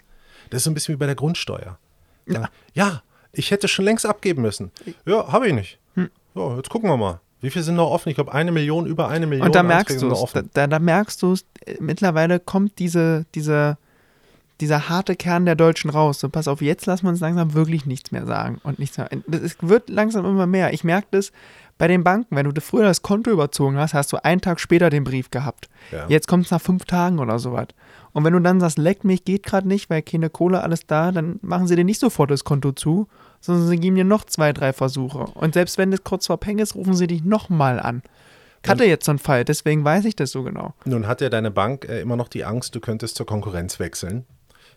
Das 0.51 0.59
ist 0.59 0.65
so 0.65 0.71
ein 0.71 0.75
bisschen 0.75 0.95
wie 0.95 0.99
bei 0.99 1.07
der 1.07 1.15
Grundsteuer. 1.15 1.79
Ja, 2.27 2.49
ja 2.73 3.03
ich 3.33 3.51
hätte 3.51 3.69
schon 3.69 3.85
längst 3.85 4.07
abgeben 4.07 4.43
müssen. 4.43 4.71
Ja, 5.07 5.33
habe 5.33 5.49
ich 5.49 5.55
nicht. 5.55 5.79
Hm. 5.95 6.11
Ja, 6.35 6.57
jetzt 6.57 6.71
gucken 6.71 6.89
wir 6.89 6.97
mal. 6.97 7.21
Wie 7.41 7.51
viel 7.51 7.63
sind 7.63 7.75
noch 7.75 7.91
offen? 7.91 8.09
Ich 8.09 8.15
glaube, 8.15 8.33
eine 8.33 8.53
Million, 8.53 8.87
über 8.87 9.09
eine 9.09 9.27
Million. 9.27 9.47
Und 9.47 9.55
da 9.55 9.63
merkst 9.63 10.01
du 10.01 10.11
es, 10.11 10.33
da, 10.33 10.43
da, 10.43 10.67
da 10.67 10.79
merkst 10.79 11.21
du 11.23 11.33
es, 11.33 11.45
mittlerweile 11.79 12.41
kommt 12.41 12.79
diese, 12.79 13.27
diese, 13.35 13.77
dieser 14.65 14.89
harte 14.89 15.15
Kern 15.15 15.45
der 15.45 15.57
Deutschen 15.57 15.91
raus. 15.91 16.21
So, 16.21 16.31
pass 16.31 16.49
auf, 16.49 16.63
jetzt 16.63 16.87
lassen 16.87 17.05
wir 17.05 17.11
uns 17.11 17.21
langsam 17.21 17.53
wirklich 17.53 17.85
nichts 17.85 18.13
mehr 18.13 18.25
sagen 18.25 18.61
und 18.65 18.79
nichts 18.79 18.97
mehr. 18.97 19.09
Das 19.27 19.43
ist, 19.43 19.67
wird 19.67 19.91
langsam 19.91 20.25
immer 20.25 20.47
mehr. 20.47 20.73
Ich 20.73 20.85
merke 20.85 21.09
das 21.11 21.33
bei 21.77 21.87
den 21.87 22.03
Banken, 22.03 22.35
wenn 22.35 22.49
du 22.49 22.61
früher 22.61 22.85
das 22.85 23.03
Konto 23.03 23.31
überzogen 23.31 23.77
hast, 23.77 23.95
hast 23.95 24.13
du 24.13 24.25
einen 24.25 24.41
Tag 24.41 24.61
später 24.61 24.91
den 24.91 25.05
Brief 25.05 25.31
gehabt. 25.31 25.69
Ja. 25.93 26.07
Jetzt 26.09 26.29
kommt 26.29 26.47
es 26.47 26.51
nach 26.51 26.61
fünf 26.61 26.85
Tagen 26.87 27.19
oder 27.19 27.39
sowas. 27.39 27.67
Und 28.13 28.25
wenn 28.25 28.33
du 28.33 28.39
dann 28.39 28.61
sagst, 28.61 28.79
leckt 28.79 29.05
mich, 29.05 29.25
geht 29.25 29.43
gerade 29.43 29.69
nicht, 29.69 29.91
weil 29.91 30.01
keine 30.01 30.31
Kohle, 30.31 30.63
alles 30.63 30.87
da, 30.87 31.13
dann 31.13 31.41
machen 31.43 31.67
sie 31.67 31.77
dir 31.77 31.85
nicht 31.85 32.01
sofort 32.01 32.31
das 32.31 32.45
Konto 32.45 32.73
zu, 32.73 33.09
sondern 33.41 33.67
sie 33.67 33.77
geben 33.77 33.97
dir 33.97 34.05
noch 34.05 34.25
zwei, 34.25 34.53
drei 34.53 34.73
Versuche. 34.73 35.27
Und 35.35 35.55
selbst 35.55 35.77
wenn 35.77 35.93
es 35.93 36.05
kurz 36.05 36.29
vor 36.29 36.39
Peng 36.39 36.59
ist, 36.59 36.75
rufen 36.75 36.95
sie 36.95 37.09
dich 37.09 37.25
nochmal 37.25 37.81
an. 37.81 38.03
Ich 38.63 38.71
hatte 38.71 38.85
jetzt 38.85 39.05
so 39.05 39.13
einen 39.13 39.19
Fall, 39.19 39.45
deswegen 39.45 39.85
weiß 39.85 40.07
ich 40.07 40.17
das 40.17 40.31
so 40.31 40.43
genau. 40.43 40.73
Nun 40.87 41.07
hat 41.07 41.21
ja 41.21 41.29
deine 41.29 41.51
Bank 41.51 41.87
äh, 41.87 42.01
immer 42.01 42.17
noch 42.17 42.29
die 42.29 42.45
Angst, 42.47 42.75
du 42.75 42.81
könntest 42.81 43.17
zur 43.17 43.27
Konkurrenz 43.27 43.79
wechseln. 43.79 44.25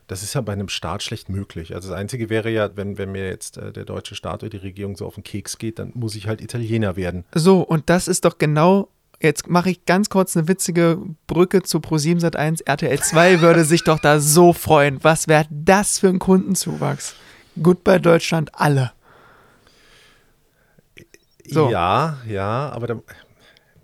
Das 0.08 0.24
ist 0.24 0.34
ja 0.34 0.42
bei 0.42 0.54
einem 0.54 0.70
Staat 0.70 1.04
schlecht 1.04 1.28
möglich. 1.28 1.76
Also 1.76 1.90
das 1.90 1.98
Einzige 1.98 2.30
wäre 2.30 2.50
ja, 2.50 2.76
wenn, 2.76 2.98
wenn 2.98 3.12
mir 3.12 3.28
jetzt 3.28 3.58
äh, 3.58 3.74
der 3.74 3.84
deutsche 3.84 4.16
Staat 4.16 4.42
oder 4.42 4.50
die 4.50 4.58
Regierung 4.58 4.96
so 4.96 5.06
auf 5.06 5.16
den 5.16 5.24
Keks 5.24 5.58
geht, 5.58 5.80
dann 5.80 5.92
muss 5.96 6.16
ich 6.16 6.28
halt 6.28 6.42
Italiener 6.42 6.96
werden. 6.96 7.26
So, 7.34 7.62
und 7.62 7.90
das 7.90 8.08
ist 8.08 8.24
doch 8.24 8.38
genau, 8.38 8.88
jetzt 9.20 9.50
mache 9.50 9.70
ich 9.70 9.86
ganz 9.86 10.10
kurz 10.10 10.38
eine 10.38 10.48
witzige 10.48 10.98
Brücke 11.28 11.62
zu 11.62 11.80
Pro7 11.80 12.22
Sat1. 12.22 12.66
RTL 12.66 13.00
2 13.00 13.42
würde 13.42 13.66
sich 13.66 13.84
doch 13.84 14.00
da 14.00 14.22
so 14.22 14.54
freuen. 14.54 15.04
Was 15.04 15.28
wäre 15.28 15.46
das 15.50 16.00
für 16.00 16.08
ein 16.08 16.20
Kundenzuwachs? 16.20 17.16
Goodbye 17.62 18.00
Deutschland, 18.00 18.52
alle. 18.54 18.92
So. 21.50 21.70
Ja, 21.70 22.18
ja, 22.28 22.70
aber 22.70 22.88
da, 22.88 23.00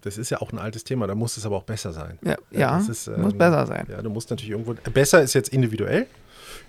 Das 0.03 0.17
ist 0.17 0.29
ja 0.29 0.41
auch 0.41 0.51
ein 0.51 0.59
altes 0.59 0.83
Thema, 0.83 1.07
da 1.07 1.15
muss 1.15 1.37
es 1.37 1.45
aber 1.45 1.55
auch 1.55 1.63
besser 1.63 1.93
sein. 1.93 2.19
Ja, 2.23 2.37
ja 2.51 2.77
das 2.77 2.89
ist, 2.89 3.17
muss 3.17 3.31
ähm, 3.31 3.37
besser 3.37 3.65
sein. 3.65 3.87
Ja, 3.89 4.01
du 4.01 4.09
musst 4.09 4.29
natürlich 4.29 4.51
irgendwo. 4.51 4.75
Besser 4.91 5.21
ist 5.21 5.33
jetzt 5.33 5.49
individuell. 5.49 6.07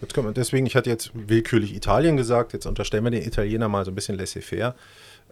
Jetzt 0.00 0.14
kommt 0.14 0.26
man, 0.26 0.34
deswegen, 0.34 0.66
ich 0.66 0.76
hatte 0.76 0.90
jetzt 0.90 1.10
willkürlich 1.14 1.74
Italien 1.74 2.16
gesagt, 2.16 2.52
jetzt 2.52 2.66
unterstellen 2.66 3.04
wir 3.04 3.10
den 3.10 3.22
Italiener 3.22 3.68
mal 3.68 3.84
so 3.84 3.90
ein 3.90 3.94
bisschen 3.94 4.16
laissez-faire, 4.16 4.74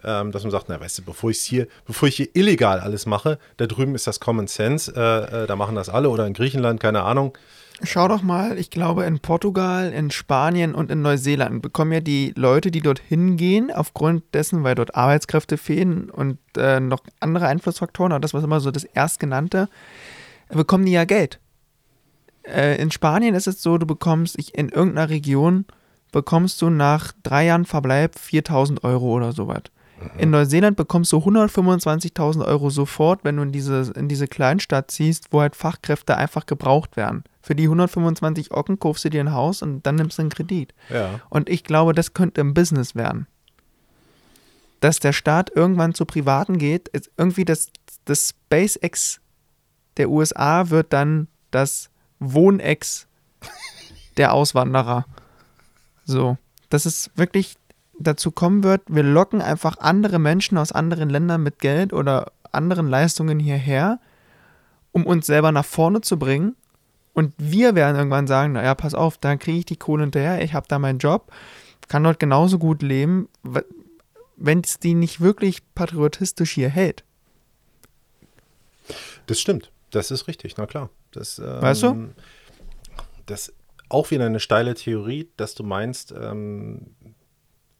ähm, 0.03 0.31
dass 0.31 0.43
man 0.43 0.51
sagt, 0.51 0.69
na 0.69 0.79
weißt 0.79 0.99
du, 0.99 1.01
bevor 1.03 1.29
ich 1.29 1.39
hier, 1.39 1.67
bevor 1.85 2.07
ich 2.07 2.15
hier 2.15 2.29
illegal 2.33 2.79
alles 2.79 3.05
mache, 3.05 3.39
da 3.57 3.67
drüben 3.67 3.95
ist 3.95 4.07
das 4.07 4.19
Common 4.19 4.47
Sense, 4.47 4.91
äh, 4.95 5.43
äh, 5.43 5.47
da 5.47 5.55
machen 5.55 5.75
das 5.75 5.89
alle 5.89 6.09
oder 6.09 6.25
in 6.25 6.33
Griechenland, 6.33 6.79
keine 6.79 7.03
Ahnung. 7.03 7.37
Schau 7.81 8.07
doch 8.07 8.21
mal, 8.21 8.57
ich 8.59 8.69
glaube 8.69 9.03
in 9.03 9.19
Portugal, 9.19 9.91
in 9.91 10.11
Spanien 10.11 10.75
und 10.75 10.91
in 10.91 11.01
Neuseeland 11.01 11.61
bekommen 11.61 11.91
ja 11.91 11.99
die 11.99 12.31
Leute, 12.37 12.71
die 12.71 12.81
dorthin 12.81 13.35
gehen, 13.35 13.71
aufgrund 13.71 14.23
dessen, 14.33 14.63
weil 14.63 14.75
dort 14.75 14.95
Arbeitskräfte 14.95 15.57
fehlen 15.57 16.09
und 16.09 16.37
äh, 16.55 16.79
noch 16.79 16.99
andere 17.19 17.47
Einflussfaktoren, 17.47 18.11
aber 18.11 18.21
das 18.21 18.33
war 18.33 18.43
immer 18.43 18.59
so 18.59 18.71
das 18.71 18.83
Erstgenannte, 18.83 19.67
bekommen 20.49 20.85
die 20.85 20.91
ja 20.91 21.05
Geld. 21.05 21.39
Äh, 22.43 22.81
in 22.81 22.91
Spanien 22.91 23.35
ist 23.35 23.47
es 23.47 23.61
so, 23.61 23.77
du 23.77 23.85
bekommst, 23.85 24.37
ich, 24.37 24.55
in 24.55 24.69
irgendeiner 24.69 25.09
Region 25.09 25.65
bekommst 26.11 26.61
du 26.61 26.69
nach 26.69 27.13
drei 27.23 27.45
Jahren 27.45 27.65
Verbleib 27.65 28.17
4000 28.19 28.83
Euro 28.83 29.13
oder 29.13 29.31
sowas. 29.31 29.63
In 30.17 30.31
Neuseeland 30.31 30.75
bekommst 30.75 31.11
du 31.11 31.17
125.000 31.17 32.45
Euro 32.45 32.69
sofort, 32.69 33.23
wenn 33.23 33.37
du 33.37 33.43
in 33.43 33.51
diese, 33.51 33.93
in 33.95 34.09
diese 34.09 34.27
Kleinstadt 34.27 34.91
ziehst, 34.91 35.27
wo 35.31 35.41
halt 35.41 35.55
Fachkräfte 35.55 36.17
einfach 36.17 36.45
gebraucht 36.45 36.97
werden. 36.97 37.23
Für 37.41 37.55
die 37.55 37.63
125 37.63 38.51
Ocken 38.51 38.79
kaufst 38.79 39.05
du 39.05 39.09
dir 39.09 39.21
ein 39.21 39.31
Haus 39.31 39.61
und 39.61 39.85
dann 39.85 39.95
nimmst 39.95 40.17
du 40.17 40.23
einen 40.23 40.29
Kredit. 40.29 40.73
Ja. 40.89 41.21
Und 41.29 41.49
ich 41.49 41.63
glaube, 41.63 41.93
das 41.93 42.13
könnte 42.13 42.41
im 42.41 42.53
Business 42.53 42.95
werden. 42.95 43.27
Dass 44.79 44.99
der 44.99 45.13
Staat 45.13 45.51
irgendwann 45.55 45.93
zu 45.93 46.05
Privaten 46.05 46.57
geht, 46.57 46.89
ist 46.89 47.09
irgendwie 47.17 47.45
das, 47.45 47.69
das 48.05 48.29
SpaceX 48.29 49.21
der 49.97 50.09
USA 50.09 50.69
wird 50.69 50.91
dann 50.91 51.27
das 51.51 51.89
Wohnex 52.31 53.07
der 54.17 54.33
Auswanderer. 54.33 55.05
So. 56.05 56.37
Dass 56.69 56.85
es 56.85 57.11
wirklich 57.15 57.55
dazu 57.99 58.31
kommen 58.31 58.63
wird, 58.63 58.81
wir 58.87 59.03
locken 59.03 59.41
einfach 59.41 59.77
andere 59.79 60.19
Menschen 60.19 60.57
aus 60.57 60.71
anderen 60.71 61.09
Ländern 61.09 61.43
mit 61.43 61.59
Geld 61.59 61.93
oder 61.93 62.31
anderen 62.51 62.87
Leistungen 62.87 63.39
hierher, 63.39 63.99
um 64.91 65.05
uns 65.05 65.25
selber 65.25 65.51
nach 65.51 65.65
vorne 65.65 66.01
zu 66.01 66.17
bringen. 66.17 66.55
Und 67.13 67.33
wir 67.37 67.75
werden 67.75 67.95
irgendwann 67.95 68.27
sagen, 68.27 68.53
naja, 68.53 68.73
pass 68.73 68.95
auf, 68.95 69.17
da 69.17 69.35
kriege 69.35 69.59
ich 69.59 69.65
die 69.65 69.77
Kohle 69.77 70.03
hinterher, 70.03 70.41
ich 70.43 70.53
habe 70.53 70.67
da 70.67 70.79
meinen 70.79 70.99
Job, 70.99 71.31
kann 71.87 72.03
dort 72.03 72.19
genauso 72.19 72.57
gut 72.57 72.81
leben, 72.81 73.29
wenn 74.35 74.61
es 74.61 74.79
die 74.79 74.95
nicht 74.95 75.21
wirklich 75.21 75.61
patriotistisch 75.75 76.51
hier 76.51 76.69
hält. 76.69 77.03
Das 79.27 79.39
stimmt, 79.39 79.71
das 79.91 80.09
ist 80.11 80.27
richtig, 80.27 80.57
na 80.57 80.65
klar. 80.65 80.89
Das, 81.15 81.39
ähm, 81.39 81.61
Weißt 81.61 81.83
du? 81.83 82.09
Das 83.25 83.53
auch 83.89 84.11
wieder 84.11 84.25
eine 84.25 84.39
steile 84.39 84.73
Theorie, 84.73 85.29
dass 85.37 85.55
du 85.55 85.63
meinst, 85.63 86.13
ähm, 86.19 86.95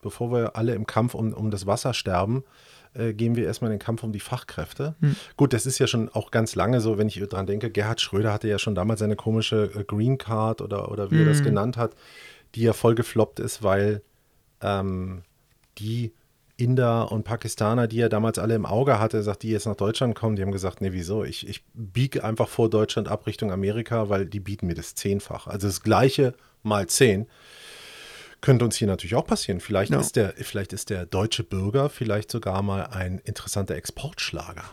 bevor 0.01 0.31
wir 0.31 0.55
alle 0.55 0.75
im 0.75 0.85
Kampf 0.85 1.15
um, 1.15 1.33
um 1.33 1.49
das 1.49 1.65
Wasser 1.65 1.93
sterben, 1.93 2.43
äh, 2.93 3.13
gehen 3.13 3.35
wir 3.35 3.45
erstmal 3.45 3.71
in 3.71 3.79
den 3.79 3.83
Kampf 3.83 4.03
um 4.03 4.11
die 4.11 4.19
Fachkräfte. 4.19 4.95
Hm. 4.99 5.15
Gut, 5.37 5.53
das 5.53 5.65
ist 5.65 5.79
ja 5.79 5.87
schon 5.87 6.09
auch 6.09 6.29
ganz 6.29 6.55
lange 6.55 6.81
so, 6.81 6.97
wenn 6.97 7.07
ich 7.07 7.19
dran 7.27 7.47
denke, 7.47 7.71
Gerhard 7.71 8.01
Schröder 8.01 8.31
hatte 8.31 8.47
ja 8.47 8.59
schon 8.59 8.75
damals 8.75 8.99
seine 8.99 9.15
komische 9.15 9.71
äh, 9.75 9.83
Green 9.83 10.17
Card 10.17 10.61
oder, 10.61 10.91
oder 10.91 11.09
wie 11.09 11.21
er 11.21 11.25
das 11.25 11.39
Hm. 11.39 11.45
genannt 11.45 11.77
hat, 11.77 11.95
die 12.55 12.61
ja 12.61 12.73
voll 12.73 12.93
gefloppt 12.93 13.39
ist, 13.39 13.63
weil 13.63 14.03
ähm, 14.61 15.23
die 15.79 16.13
Inder 16.63 17.11
und 17.11 17.23
Pakistaner, 17.23 17.87
die 17.87 17.99
er 17.99 18.09
damals 18.09 18.39
alle 18.39 18.55
im 18.55 18.65
Auge 18.65 18.99
hatte, 18.99 19.21
sagt, 19.23 19.43
die 19.43 19.49
jetzt 19.49 19.65
nach 19.65 19.75
Deutschland 19.75 20.15
kommen, 20.15 20.35
die 20.35 20.41
haben 20.41 20.51
gesagt, 20.51 20.81
nee, 20.81 20.91
wieso? 20.91 21.23
Ich, 21.23 21.47
ich 21.47 21.63
biege 21.73 22.23
einfach 22.23 22.47
vor 22.47 22.69
Deutschland 22.69 23.07
ab 23.07 23.27
Richtung 23.27 23.51
Amerika, 23.51 24.09
weil 24.09 24.25
die 24.25 24.39
bieten 24.39 24.67
mir 24.67 24.75
das 24.75 24.95
zehnfach. 24.95 25.47
Also 25.47 25.67
das 25.67 25.81
gleiche 25.81 26.33
mal 26.63 26.87
zehn. 26.87 27.27
Könnte 28.41 28.65
uns 28.65 28.75
hier 28.75 28.87
natürlich 28.87 29.15
auch 29.15 29.25
passieren. 29.25 29.59
Vielleicht, 29.61 29.91
Ja. 29.91 29.99
ist 29.99 30.15
der, 30.17 30.33
vielleicht 30.37 30.73
ist 30.73 30.89
der 30.89 31.05
deutsche 31.05 31.43
Bürger 31.43 31.89
vielleicht 31.89 32.29
sogar 32.29 32.61
mal 32.61 32.87
ein 32.87 33.19
interessanter 33.23 33.75
Exportschlager. 33.75 34.63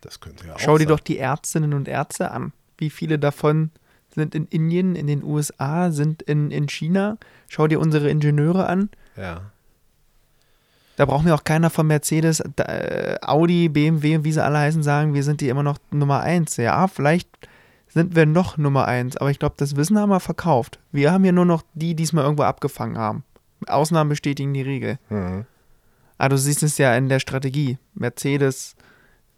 Das 0.00 0.20
könnte 0.20 0.46
ja 0.46 0.54
auch 0.54 0.58
Hm. 0.58 0.64
Schau 0.64 0.78
dir 0.78 0.84
sein. 0.84 0.88
doch 0.88 1.00
die 1.00 1.18
Ärztinnen 1.18 1.74
und 1.74 1.88
Ärzte 1.88 2.30
an. 2.30 2.52
Wie 2.78 2.90
viele 2.90 3.18
davon 3.18 3.70
sind 4.14 4.34
in 4.34 4.46
Indien, 4.46 4.96
in 4.96 5.06
den 5.06 5.22
USA, 5.24 5.90
sind 5.90 6.22
in, 6.22 6.50
in 6.50 6.68
China? 6.68 7.18
Schau 7.48 7.66
dir 7.66 7.80
unsere 7.80 8.08
Ingenieure 8.08 8.66
an. 8.66 8.88
Ja. 9.16 9.50
Da 10.96 11.04
braucht 11.04 11.24
mir 11.24 11.34
auch 11.34 11.44
keiner 11.44 11.70
von 11.70 11.86
Mercedes, 11.86 12.40
äh, 12.40 13.16
Audi, 13.20 13.68
BMW 13.68 14.16
und 14.16 14.24
wie 14.24 14.32
sie 14.32 14.42
alle 14.42 14.58
heißen, 14.58 14.82
sagen, 14.82 15.14
wir 15.14 15.22
sind 15.22 15.40
die 15.40 15.48
immer 15.48 15.62
noch 15.62 15.78
Nummer 15.90 16.20
eins. 16.20 16.56
Ja, 16.56 16.88
vielleicht 16.88 17.28
sind 17.88 18.16
wir 18.16 18.26
noch 18.26 18.56
Nummer 18.56 18.86
eins, 18.86 19.16
aber 19.16 19.30
ich 19.30 19.38
glaube, 19.38 19.54
das 19.58 19.76
Wissen 19.76 19.98
haben 19.98 20.10
wir 20.10 20.20
verkauft. 20.20 20.78
Wir 20.92 21.12
haben 21.12 21.24
hier 21.24 21.32
nur 21.32 21.44
noch 21.44 21.62
die, 21.74 21.94
die 21.94 22.02
es 22.02 22.12
mal 22.12 22.22
irgendwo 22.22 22.44
abgefangen 22.44 22.98
haben. 22.98 23.24
Ausnahmen 23.66 24.10
bestätigen 24.10 24.54
die 24.54 24.62
Regel. 24.62 24.98
Mhm. 25.10 25.44
Ah, 26.18 26.28
du 26.28 26.38
siehst 26.38 26.62
es 26.62 26.78
ja 26.78 26.94
in 26.96 27.08
der 27.08 27.20
Strategie. 27.20 27.78
Mercedes, 27.94 28.74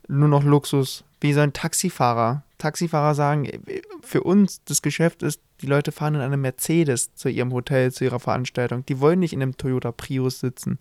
nur 0.07 0.29
noch 0.29 0.45
Luxus. 0.45 1.05
Wie 1.21 1.33
sollen 1.33 1.53
Taxifahrer, 1.53 2.45
Taxifahrer 2.59 3.15
sagen, 3.15 3.47
äh, 3.47 3.83
für 4.03 4.23
uns 4.23 4.63
das 4.65 4.83
Geschäft 4.83 5.23
ist, 5.23 5.41
die 5.61 5.67
Leute 5.67 5.91
fahren 5.91 6.15
in 6.15 6.21
einem 6.21 6.41
Mercedes 6.41 7.15
zu 7.15 7.29
ihrem 7.29 7.53
Hotel, 7.53 7.91
zu 7.93 8.05
ihrer 8.05 8.21
Veranstaltung. 8.21 8.87
Die 8.87 9.01
wollen 9.01 9.19
nicht 9.19 9.33
in 9.33 9.43
einem 9.43 9.57
Toyota 9.57 9.91
Prius 9.91 10.39
sitzen. 10.41 10.79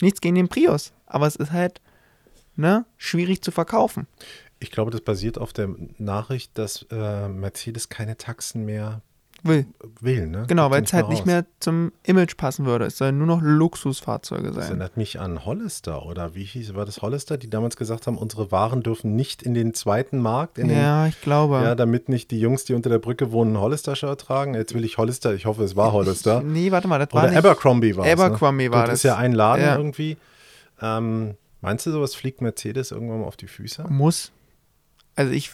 Nichts 0.00 0.20
gegen 0.20 0.34
den 0.34 0.48
Prius, 0.48 0.92
aber 1.06 1.26
es 1.26 1.36
ist 1.36 1.52
halt, 1.52 1.80
ne, 2.56 2.84
schwierig 2.96 3.42
zu 3.42 3.50
verkaufen. 3.50 4.06
Ich 4.60 4.70
glaube, 4.70 4.90
das 4.90 5.00
basiert 5.00 5.38
auf 5.38 5.52
der 5.52 5.74
Nachricht, 5.98 6.56
dass 6.56 6.86
äh, 6.90 7.28
Mercedes 7.28 7.88
keine 7.88 8.16
Taxen 8.16 8.64
mehr 8.64 9.02
Will. 9.46 9.66
will. 10.00 10.26
Ne? 10.26 10.44
Genau, 10.48 10.70
weil 10.70 10.82
es 10.84 10.92
halt 10.94 11.10
nicht 11.10 11.26
mehr 11.26 11.44
zum 11.60 11.92
Image 12.02 12.36
passen 12.38 12.64
würde. 12.64 12.86
Es 12.86 12.96
sollen 12.96 13.18
nur 13.18 13.26
noch 13.26 13.42
Luxusfahrzeuge 13.42 14.46
Das 14.48 14.54
sein. 14.54 14.64
erinnert 14.68 14.96
mich 14.96 15.20
an 15.20 15.44
Hollister 15.44 16.06
oder 16.06 16.34
wie 16.34 16.44
hieß, 16.44 16.74
war 16.74 16.86
das 16.86 17.02
Hollister, 17.02 17.36
die 17.36 17.50
damals 17.50 17.76
gesagt 17.76 18.06
haben, 18.06 18.16
unsere 18.16 18.50
Waren 18.50 18.82
dürfen 18.82 19.14
nicht 19.14 19.42
in 19.42 19.52
den 19.52 19.74
zweiten 19.74 20.18
Markt, 20.18 20.56
in 20.56 20.68
den, 20.68 20.78
Ja, 20.78 21.06
ich 21.06 21.20
glaube. 21.20 21.56
ja, 21.62 21.74
damit 21.74 22.08
nicht 22.08 22.30
die 22.30 22.40
Jungs, 22.40 22.64
die 22.64 22.72
unter 22.72 22.88
der 22.88 22.98
Brücke 23.00 23.32
wohnen, 23.32 23.58
Hollister-Shirt 23.60 24.18
tragen. 24.18 24.54
Jetzt 24.54 24.72
will 24.72 24.82
ich 24.84 24.96
Hollister, 24.96 25.34
ich 25.34 25.44
hoffe, 25.44 25.62
es 25.62 25.76
war 25.76 25.92
Hollister. 25.92 26.40
nee, 26.42 26.70
warte 26.72 26.88
mal, 26.88 26.98
das 26.98 27.12
war 27.12 27.24
Oder 27.24 27.30
nicht. 27.32 27.38
Abercrombie 27.38 27.94
war. 27.96 28.06
Abercrombie 28.06 28.64
ne? 28.68 28.72
war 28.72 28.84
Gut, 28.84 28.92
das. 28.92 29.00
ist 29.00 29.02
ja 29.02 29.16
ein 29.16 29.32
Laden 29.32 29.62
Ja. 29.62 29.76
irgendwie. 29.76 30.16
Ähm, 30.80 31.34
meinst 31.60 31.84
du, 31.84 31.90
sowas 31.92 32.14
fliegt 32.14 32.40
Mercedes 32.40 32.92
irgendwann 32.92 33.20
mal 33.20 33.26
auf 33.26 33.36
die 33.36 33.46
Füße? 33.46 33.84
Muss. 33.90 34.32
Also 35.16 35.32
ich. 35.32 35.50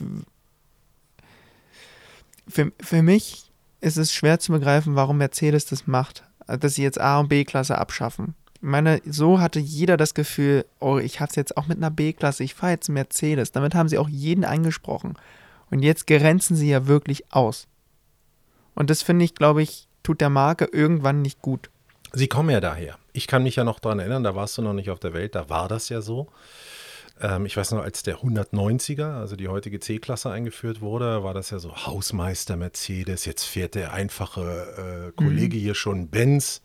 Für, 2.49 2.73
für 2.81 3.03
mich 3.03 3.50
ist 3.81 3.97
es 3.97 4.13
schwer 4.13 4.39
zu 4.39 4.53
begreifen, 4.53 4.97
warum 4.97 5.19
Mercedes 5.19 5.67
das 5.67 5.87
macht. 5.87 6.25
Dass 6.47 6.75
sie 6.75 6.83
jetzt 6.83 7.01
A- 7.01 7.21
und 7.21 7.29
B-Klasse 7.29 7.79
abschaffen. 7.79 8.35
Ich 8.55 8.63
meine, 8.63 9.01
so 9.07 9.41
hatte 9.41 9.61
jeder 9.61 9.97
das 9.97 10.15
Gefühl, 10.15 10.67
oh, 10.81 10.99
ich 10.99 11.21
habe 11.21 11.31
es 11.31 11.37
jetzt 11.37 11.57
auch 11.57 11.67
mit 11.67 11.79
einer 11.79 11.91
B-Klasse, 11.91 12.45
ich 12.45 12.55
fahre 12.55 12.73
jetzt 12.73 12.89
einen 12.89 12.95
Mercedes. 12.95 13.53
Damit 13.53 13.75
haben 13.75 13.89
sie 13.89 13.99
auch 13.99 14.09
jeden 14.09 14.45
angesprochen. 14.45 15.15
Und 15.71 15.81
jetzt 15.83 16.07
grenzen 16.07 16.57
sie 16.57 16.69
ja 16.69 16.87
wirklich 16.87 17.33
aus. 17.33 17.69
Und 18.75 18.91
das 18.91 19.03
finde 19.03 19.25
ich, 19.25 19.35
glaube 19.35 19.63
ich, 19.63 19.89
tut 20.03 20.21
der 20.21 20.31
Marke 20.31 20.69
irgendwann 20.73 21.23
nicht 21.23 21.41
gut. 21.41 21.71
Sie 22.13 22.29
kommen 22.29 22.51
ja 22.51 22.61
daher. 22.61 22.99
Ich 23.13 23.27
kann 23.27 23.43
mich 23.43 23.57
ja 23.57 23.65
noch 23.65 23.79
daran 23.79 23.99
erinnern, 23.99 24.25
da 24.25 24.35
warst 24.35 24.59
du 24.59 24.63
noch 24.63 24.73
nicht 24.73 24.91
auf 24.91 25.01
der 25.01 25.13
Welt, 25.15 25.35
da 25.35 25.49
war 25.49 25.69
das 25.69 25.89
ja 25.89 26.01
so. 26.01 26.29
Ähm, 27.21 27.47
ich 27.47 27.57
weiß 27.57 27.73
noch, 27.73 27.83
als 27.83 28.03
der 28.03 28.19
190er, 28.19 29.19
also 29.19 29.37
die 29.37 29.49
heutige 29.49 29.81
C-Klasse 29.81 30.31
eingeführt 30.31 30.81
wurde, 30.81 31.23
war 31.23 31.35
das 31.35 31.51
ja 31.51 31.59
so 31.59 31.75
Hausmeister 31.75 32.57
Mercedes, 32.57 33.25
jetzt 33.25 33.45
fährt 33.45 33.75
der 33.75 33.93
einfache 33.93 35.11
äh, 35.11 35.13
Kollege 35.13 35.57
hier 35.57 35.75
schon 35.75 36.09
Benz. 36.09 36.63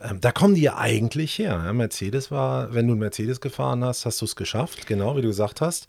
Ähm, 0.00 0.20
da 0.20 0.32
kommen 0.32 0.54
die 0.54 0.62
ja 0.62 0.76
eigentlich 0.76 1.38
her. 1.38 1.62
Ja, 1.64 1.72
Mercedes 1.72 2.30
war, 2.30 2.72
wenn 2.74 2.86
du 2.86 2.92
einen 2.92 3.00
Mercedes 3.00 3.40
gefahren 3.40 3.84
hast, 3.84 4.06
hast 4.06 4.20
du 4.20 4.24
es 4.24 4.36
geschafft, 4.36 4.86
genau 4.86 5.16
wie 5.16 5.22
du 5.22 5.28
gesagt 5.28 5.60
hast. 5.60 5.88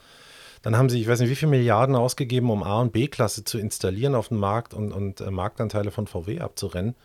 Dann 0.62 0.76
haben 0.76 0.90
sie, 0.90 1.00
ich 1.00 1.08
weiß 1.08 1.20
nicht, 1.22 1.30
wie 1.30 1.36
viele 1.36 1.52
Milliarden 1.52 1.96
ausgegeben, 1.96 2.50
um 2.50 2.64
A- 2.64 2.82
und 2.82 2.92
B-Klasse 2.92 3.44
zu 3.46 3.60
installieren 3.60 4.16
auf 4.16 4.28
dem 4.28 4.38
Markt 4.38 4.74
und, 4.74 4.92
und 4.92 5.22
äh, 5.22 5.32
Marktanteile 5.32 5.92
von 5.92 6.08
VW 6.08 6.40
abzurennen 6.40 6.96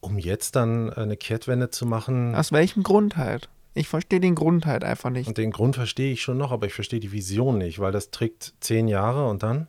um 0.00 0.18
jetzt 0.18 0.56
dann 0.56 0.88
äh, 0.88 0.94
eine 0.96 1.16
Kehrtwende 1.16 1.70
zu 1.70 1.86
machen. 1.86 2.34
Aus 2.34 2.52
welchem 2.52 2.82
Grund 2.82 3.16
halt? 3.16 3.48
Ich 3.74 3.88
verstehe 3.88 4.20
den 4.20 4.34
Grund 4.34 4.66
halt 4.66 4.82
einfach 4.84 5.10
nicht. 5.10 5.28
Und 5.28 5.38
den 5.38 5.52
Grund 5.52 5.76
verstehe 5.76 6.12
ich 6.12 6.22
schon 6.22 6.38
noch, 6.38 6.50
aber 6.50 6.66
ich 6.66 6.74
verstehe 6.74 7.00
die 7.00 7.12
Vision 7.12 7.58
nicht, 7.58 7.78
weil 7.78 7.92
das 7.92 8.10
trägt 8.10 8.54
zehn 8.60 8.88
Jahre 8.88 9.28
und 9.28 9.42
dann, 9.42 9.68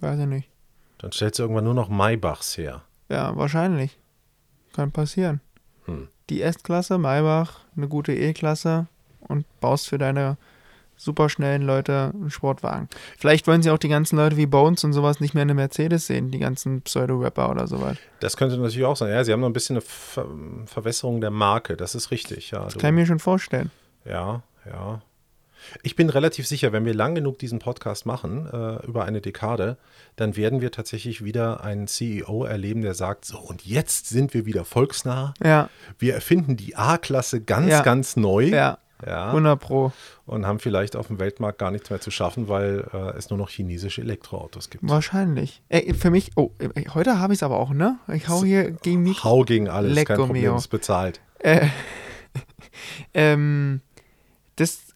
Weiß 0.00 0.18
ich 0.18 0.26
nicht. 0.26 0.48
dann 0.98 1.12
stellst 1.12 1.38
du 1.38 1.44
irgendwann 1.44 1.64
nur 1.64 1.74
noch 1.74 1.88
Maybachs 1.88 2.58
her. 2.58 2.82
Ja, 3.08 3.36
wahrscheinlich. 3.36 3.98
Kann 4.72 4.90
passieren. 4.90 5.40
Hm. 5.84 6.08
Die 6.30 6.42
S-Klasse, 6.42 6.98
Maybach, 6.98 7.60
eine 7.76 7.88
gute 7.88 8.12
E-Klasse 8.14 8.88
und 9.20 9.46
baust 9.60 9.88
für 9.88 9.98
deine 9.98 10.36
superschnellen 10.96 11.62
Leute 11.62 12.12
einen 12.14 12.30
Sportwagen. 12.30 12.88
Vielleicht 13.18 13.46
wollen 13.46 13.62
sie 13.62 13.70
auch 13.70 13.78
die 13.78 13.88
ganzen 13.88 14.16
Leute 14.16 14.36
wie 14.36 14.46
Bones 14.46 14.84
und 14.84 14.92
sowas 14.92 15.20
nicht 15.20 15.34
mehr 15.34 15.42
in 15.42 15.48
der 15.48 15.54
Mercedes 15.54 16.06
sehen, 16.06 16.30
die 16.30 16.38
ganzen 16.38 16.82
Pseudo-Rapper 16.82 17.50
oder 17.50 17.66
sowas. 17.66 17.96
Das 18.20 18.36
könnte 18.36 18.56
natürlich 18.56 18.84
auch 18.86 18.96
sein. 18.96 19.10
Ja, 19.10 19.24
sie 19.24 19.32
haben 19.32 19.40
noch 19.40 19.48
ein 19.48 19.52
bisschen 19.52 19.76
eine 19.76 19.80
Ver 19.82 20.26
Verwässerung 20.66 21.20
der 21.20 21.30
Marke, 21.30 21.76
das 21.76 21.94
ist 21.94 22.10
richtig. 22.10 22.50
Ja, 22.52 22.64
Das 22.64 22.74
du, 22.74 22.78
kann 22.80 22.94
ich 22.94 23.00
mir 23.00 23.06
schon 23.06 23.18
vorstellen. 23.18 23.70
ja, 24.04 24.42
ja. 24.66 25.02
Ich 25.82 25.96
bin 25.96 26.10
relativ 26.10 26.46
sicher, 26.46 26.72
wenn 26.72 26.84
wir 26.84 26.92
lang 26.92 27.14
genug 27.14 27.38
diesen 27.38 27.58
Podcast 27.58 28.04
machen, 28.04 28.46
äh, 28.52 28.84
über 28.86 29.06
eine 29.06 29.22
Dekade, 29.22 29.78
dann 30.14 30.36
werden 30.36 30.60
wir 30.60 30.70
tatsächlich 30.70 31.24
wieder 31.24 31.64
einen 31.64 31.86
CEO 31.86 32.44
erleben, 32.44 32.82
der 32.82 32.92
sagt, 32.92 33.24
so, 33.24 33.38
und 33.38 33.64
jetzt 33.64 34.08
sind 34.10 34.34
wir 34.34 34.44
wieder 34.44 34.66
volksnah. 34.66 35.32
Ja, 35.42 35.70
Wir 35.98 36.12
erfinden 36.14 36.58
die 36.58 36.76
A-Klasse 36.76 37.40
ganz, 37.40 37.70
Ja. 37.70 37.80
ganz 37.82 38.14
neu. 38.16 38.44
ja, 38.48 38.76
Ja. 39.06 39.28
100 39.28 39.60
Pro. 39.60 39.92
Und 40.26 40.46
haben 40.46 40.58
vielleicht 40.58 40.96
auf 40.96 41.08
dem 41.08 41.18
Weltmarkt 41.18 41.58
gar 41.58 41.70
nichts 41.70 41.90
mehr 41.90 42.00
zu 42.00 42.10
schaffen, 42.10 42.48
weil 42.48 42.88
äh, 42.92 43.16
es 43.16 43.30
nur 43.30 43.38
noch 43.38 43.50
chinesische 43.50 44.00
Elektroautos 44.00 44.70
gibt. 44.70 44.88
Wahrscheinlich. 44.88 45.62
Ey, 45.68 45.94
für 45.94 46.10
mich, 46.10 46.32
oh, 46.36 46.50
ey, 46.58 46.84
heute 46.94 47.18
habe 47.18 47.32
ich 47.32 47.38
es 47.38 47.42
aber 47.42 47.58
auch, 47.58 47.70
ne? 47.70 47.98
Ich 48.12 48.28
hau 48.28 48.42
hier 48.44 48.70
gegen 48.70 49.02
Mikro. 49.02 49.24
Hau 49.24 49.42
gegen 49.42 49.68
alles, 49.68 49.94
Lecco 49.94 50.14
kein 50.14 50.26
Problem, 50.26 50.56
ist 50.56 50.68
bezahlt. 50.68 51.20
Äh, 51.40 51.68
ähm, 53.14 53.80
das 54.56 54.94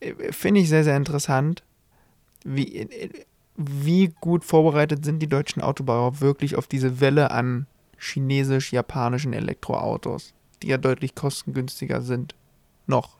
äh, 0.00 0.32
finde 0.32 0.60
ich 0.60 0.68
sehr, 0.68 0.84
sehr 0.84 0.96
interessant, 0.96 1.62
wie, 2.44 2.88
wie 3.56 4.14
gut 4.20 4.44
vorbereitet 4.44 5.04
sind 5.04 5.20
die 5.20 5.28
deutschen 5.28 5.62
Autobauer 5.62 6.20
wirklich 6.20 6.56
auf 6.56 6.66
diese 6.66 7.00
Welle 7.00 7.30
an 7.30 7.66
chinesisch-japanischen 7.98 9.32
Elektroautos, 9.32 10.34
die 10.62 10.68
ja 10.68 10.78
deutlich 10.78 11.14
kostengünstiger 11.14 12.00
sind. 12.00 12.34
Noch. 12.86 13.15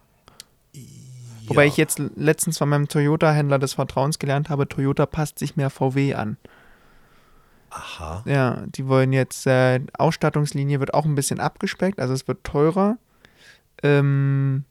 Wobei 1.46 1.64
Ja. 1.64 1.68
ich 1.68 1.76
jetzt 1.76 2.00
letztens 2.16 2.58
von 2.58 2.68
meinem 2.68 2.88
Toyota-Händler 2.88 3.58
des 3.58 3.74
Vertrauens 3.74 4.18
gelernt 4.18 4.48
habe, 4.48 4.68
Toyota 4.68 5.06
passt 5.06 5.38
sich 5.38 5.56
mehr 5.56 5.70
VW 5.70 6.14
an. 6.14 6.36
Aha. 7.70 8.22
Ja, 8.26 8.64
die 8.66 8.86
wollen 8.88 9.12
jetzt, 9.12 9.46
äh, 9.46 9.80
Ausstattungslinie 9.98 10.80
wird 10.80 10.94
auch 10.94 11.04
ein 11.04 11.14
bisschen 11.14 11.40
abgespeckt, 11.40 12.00
also 12.00 12.14
es 12.14 12.26
wird 12.26 12.42
teurer. 12.44 12.96
Ähm, 13.82 14.64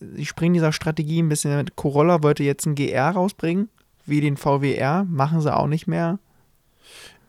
sie 0.00 0.26
springen 0.26 0.54
dieser 0.54 0.72
Strategie 0.72 1.20
ein 1.22 1.28
bisschen 1.28 1.56
mit. 1.56 1.74
Corolla 1.76 2.22
wollte 2.22 2.42
jetzt 2.44 2.66
ein 2.66 2.74
GR 2.74 3.10
rausbringen, 3.10 3.68
wie 4.04 4.20
den 4.20 4.36
VWR, 4.36 5.04
machen 5.04 5.40
sie 5.40 5.54
auch 5.54 5.66
nicht 5.68 5.86
mehr. 5.86 6.18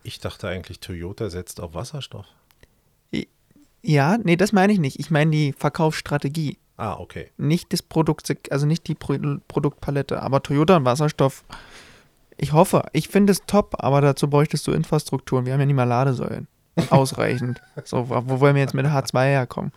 Ich 0.04 0.20
dachte 0.20 0.48
eigentlich, 0.48 0.80
Toyota 0.80 1.30
setzt 1.30 1.60
auf 1.62 1.74
Wasserstoff. 1.74 2.28
Ja, 3.88 4.18
nee, 4.18 4.36
das 4.36 4.52
meine 4.52 4.74
ich 4.74 4.80
nicht. 4.80 5.00
Ich 5.00 5.12
meine 5.12 5.30
die 5.30 5.54
Verkaufsstrategie, 5.54 6.58
Ah, 6.78 6.98
okay. 7.00 7.32
nicht 7.38 7.72
das 7.72 7.82
Produkt, 7.82 8.32
also 8.52 8.66
nicht 8.66 8.88
die 8.88 8.96
Pro 8.96 9.16
Produktpalette. 9.48 10.22
Aber 10.22 10.44
Toyota 10.44 10.78
und 10.78 10.86
Wasserstoff, 10.86 11.44
ich 12.38 12.52
hoffe, 12.52 12.84
ich 12.92 13.08
finde 13.08 13.32
es 13.32 13.42
top, 13.48 13.76
aber 13.80 14.02
dazu 14.02 14.30
bräuchtest 14.30 14.68
du 14.68 14.72
Infrastrukturen. 14.72 15.46
Wir 15.46 15.54
haben 15.54 15.62
ja 15.62 15.66
nicht 15.66 15.76
mal 15.76 15.84
Ladesäulen. 15.84 16.48
Ausreichend. 16.90 17.62
so, 17.86 18.10
wo 18.10 18.40
wollen 18.42 18.56
wir 18.56 18.62
jetzt 18.62 18.74
mit 18.74 18.86
H2 18.86 19.26
herkommen? 19.26 19.72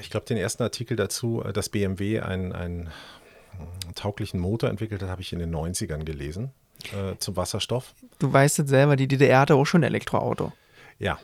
Ich 0.00 0.10
glaube, 0.10 0.26
den 0.26 0.36
ersten 0.36 0.62
Artikel 0.62 0.96
dazu, 0.96 1.42
äh, 1.44 1.52
dass 1.52 1.68
BMW 1.68 2.20
einen, 2.20 2.52
einen 2.52 2.86
äh, 2.86 3.92
tauglichen 3.94 4.38
Motor 4.38 4.70
entwickelt 4.70 5.02
hat, 5.02 5.08
habe 5.08 5.22
ich 5.22 5.32
in 5.32 5.40
den 5.40 5.54
90ern 5.54 6.04
gelesen. 6.04 6.52
Äh, 6.92 7.16
zum 7.18 7.36
Wasserstoff. 7.36 7.94
Du 8.18 8.32
weißt 8.32 8.58
es 8.58 8.68
selber, 8.68 8.96
die 8.96 9.08
DDR 9.08 9.40
hatte 9.40 9.54
auch 9.54 9.64
schon 9.64 9.80
ein 9.80 9.88
Elektroauto. 9.88 10.52
Ja, 10.98 11.12
ja. 11.12 11.18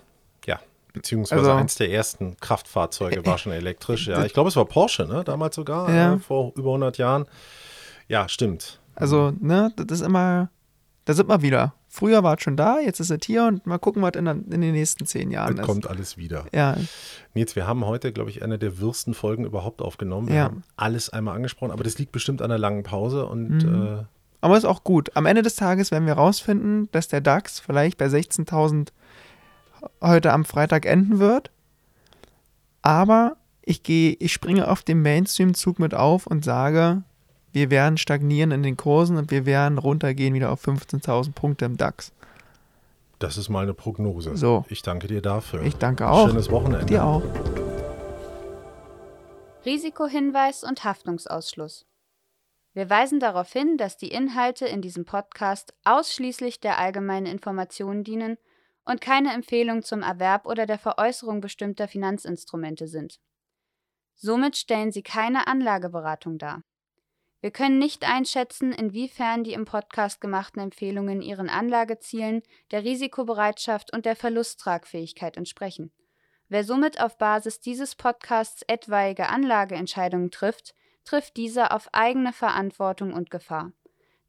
Beziehungsweise 0.93 1.41
Also- 1.41 1.53
eins 1.53 1.75
der 1.77 1.91
ersten 1.91 2.37
Kraftfahrzeuge 2.39 3.25
war 3.25 3.39
schon 3.39 3.53
elektrisch. 3.53 4.07
Ja, 4.09 4.25
ich 4.25 4.33
glaube, 4.33 4.49
es 4.49 4.57
war 4.57 4.65
Porsche, 4.65 5.07
ne? 5.07 5.23
Damals 5.25 5.57
sogar, 5.57 5.93
Ja. 5.93 6.15
äh, 6.15 6.19
vor 6.19 6.53
über 6.57 6.71
100 6.73 6.99
Jahren. 6.99 7.27
Ja, 8.09 8.29
stimmt. 8.29 8.81
Also, 8.97 9.33
ne, 9.41 9.73
das 9.77 10.01
ist 10.01 10.07
immer, 10.07 10.51
da 11.05 11.15
sind 11.15 11.29
wir 11.29 11.43
wieder. 11.43 11.75
Früher 11.89 12.23
war 12.23 12.37
es 12.37 12.43
schon 12.43 12.57
da, 12.57 12.79
jetzt 12.79 13.01
ist 13.01 13.11
es 13.11 13.19
hier 13.25 13.45
und 13.47 13.67
mal 13.67 13.79
gucken, 13.79 14.03
was 14.03 14.13
in, 14.15 14.27
in 14.27 14.61
den 14.61 14.73
nächsten 14.73 15.07
zehn 15.07 15.31
Jahren 15.31 15.55
Es 15.55 15.61
ist. 15.61 15.67
kommt 15.67 15.87
alles 15.89 16.17
wieder. 16.17 16.45
Ja, 16.53 16.77
Nils, 17.35 17.57
wir 17.57 17.67
haben 17.67 17.85
heute, 17.85 18.13
glaube 18.13 18.31
ich, 18.31 18.43
eine 18.43 18.59
der 18.59 18.79
wirsten 18.79 19.15
Folgen 19.15 19.45
überhaupt 19.45 19.83
aufgenommen. 19.83 20.29
Wir 20.29 20.35
Ja. 20.37 20.45
haben 20.45 20.63
alles 20.77 21.11
einmal 21.11 21.35
angesprochen, 21.37 21.73
aber 21.73 21.83
das 21.85 21.99
liegt 21.99 22.13
bestimmt 22.13 22.43
an 22.43 22.51
einer 22.51 22.59
langen 22.59 22.83
Pause 22.85 23.27
und 23.27 23.65
Mhm. 23.65 23.99
äh, 24.01 24.05
aber 24.43 24.57
ist 24.57 24.65
auch 24.65 24.85
gut. 24.85 25.17
Am 25.17 25.27
Ende 25.27 25.43
des 25.43 25.57
Tages 25.57 25.91
werden 25.91 26.07
wir 26.07 26.15
rausfinden, 26.15 26.89
dass 26.93 27.09
der 27.09 27.21
DAX 27.21 27.61
vielleicht 27.61 27.99
bei 27.99 28.09
16.000 28.09 28.93
heute 30.01 30.33
am 30.33 30.45
Freitag 30.45 30.87
enden 30.87 31.19
wird. 31.19 31.51
Aber 32.83 33.37
ich 33.63 33.83
gehe, 33.83 34.17
ich 34.19 34.33
springe 34.33 34.69
auf 34.69 34.83
den 34.83 35.03
Mainstream-Zug 35.03 35.79
mit 35.79 35.95
auf 35.95 36.27
und 36.27 36.45
sage, 36.45 37.03
wir 37.53 37.71
werden 37.71 37.99
stagnieren 37.99 38.53
in 38.53 38.63
den 38.63 38.77
Kursen 38.77 39.17
und 39.17 39.31
wir 39.31 39.45
werden 39.45 39.79
runtergehen 39.79 40.35
wieder 40.35 40.51
auf 40.51 40.67
15.000 40.67 41.33
Punkte 41.33 41.65
im 41.65 41.77
DAX. 41.77 42.13
das 43.19 43.37
ist 43.37 43.49
mal 43.49 43.63
eine 43.63 43.75
Prognose. 43.75 44.37
So. 44.37 44.65
Ich 44.69 44.83
danke 44.83 45.07
dir 45.07 45.21
dafür. 45.21 45.63
Ich 45.63 45.77
danke 45.77 46.09
auch. 46.09 46.29
Schönes 46.29 46.51
Wochenende. 46.51 46.87
Dir 46.87 47.05
auch. 47.05 47.23
Risikohinweis 49.67 50.65
und 50.65 50.85
Haftungsausschluss. 50.85 51.85
Wir 52.73 52.89
weisen 52.89 53.21
darauf 53.21 53.53
hin, 53.53 53.77
dass 53.77 53.97
die 53.97 54.09
Inhalte 54.09 54.65
in 54.67 54.81
diesem 54.81 55.05
Podcast 55.05 55.75
ausschließlich 55.85 56.61
der 56.61 56.79
allgemeinen 56.79 57.27
Information 57.27 58.05
dienen 58.05 58.39
und 58.85 59.01
keine 59.01 59.33
Empfehlung 59.33 59.83
zum 59.83 60.03
Erwerb 60.03 60.47
oder 60.47 60.67
der 60.67 60.79
Veräußerung 60.79 61.41
bestimmter 61.41 61.89
Finanzinstrumente 61.89 62.89
sind. 62.89 63.21
Somit 64.15 64.57
stellen 64.57 64.93
sie 64.93 65.03
keine 65.03 65.47
Anlageberatung 65.47 66.39
dar. 66.39 66.63
Wir 67.41 67.51
können 67.51 67.79
nicht 67.79 68.07
einschätzen, 68.07 68.73
inwiefern 68.73 69.45
die 69.45 69.55
im 69.55 69.65
Podcast 69.65 70.21
gemachten 70.21 70.61
Empfehlungen 70.61 71.23
ihren 71.23 71.49
Anlagezielen, 71.49 72.43
der 72.71 72.85
Risikobereitschaft 72.85 73.93
und 73.95 74.05
der 74.05 74.15
Verlusttragfähigkeit 74.15 75.39
entsprechen. 75.39 75.91
Wer 76.49 76.65
somit 76.65 77.01
auf 77.01 77.17
Basis 77.17 77.61
dieses 77.61 77.95
Podcasts 77.95 78.63
etwaige 78.67 79.29
Anlageentscheidungen 79.29 80.31
trifft, 80.31 80.75
trifft 81.05 81.37
diese 81.37 81.71
auf 81.71 81.89
eigene 81.93 82.33
Verantwortung 82.33 83.15
und 83.15 83.31
Gefahr. 83.31 83.73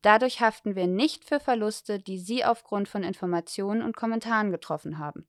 Dadurch 0.02 0.42
haften 0.42 0.76
wir 0.76 0.88
nicht 0.88 1.26
für 1.26 1.40
Verluste, 1.40 2.00
die 2.00 2.18
Sie 2.18 2.44
aufgrund 2.44 2.88
von 2.88 3.04
Informationen 3.04 3.82
und 3.82 3.96
Kommentaren 3.96 4.52
getroffen 4.52 4.98
haben 4.98 5.28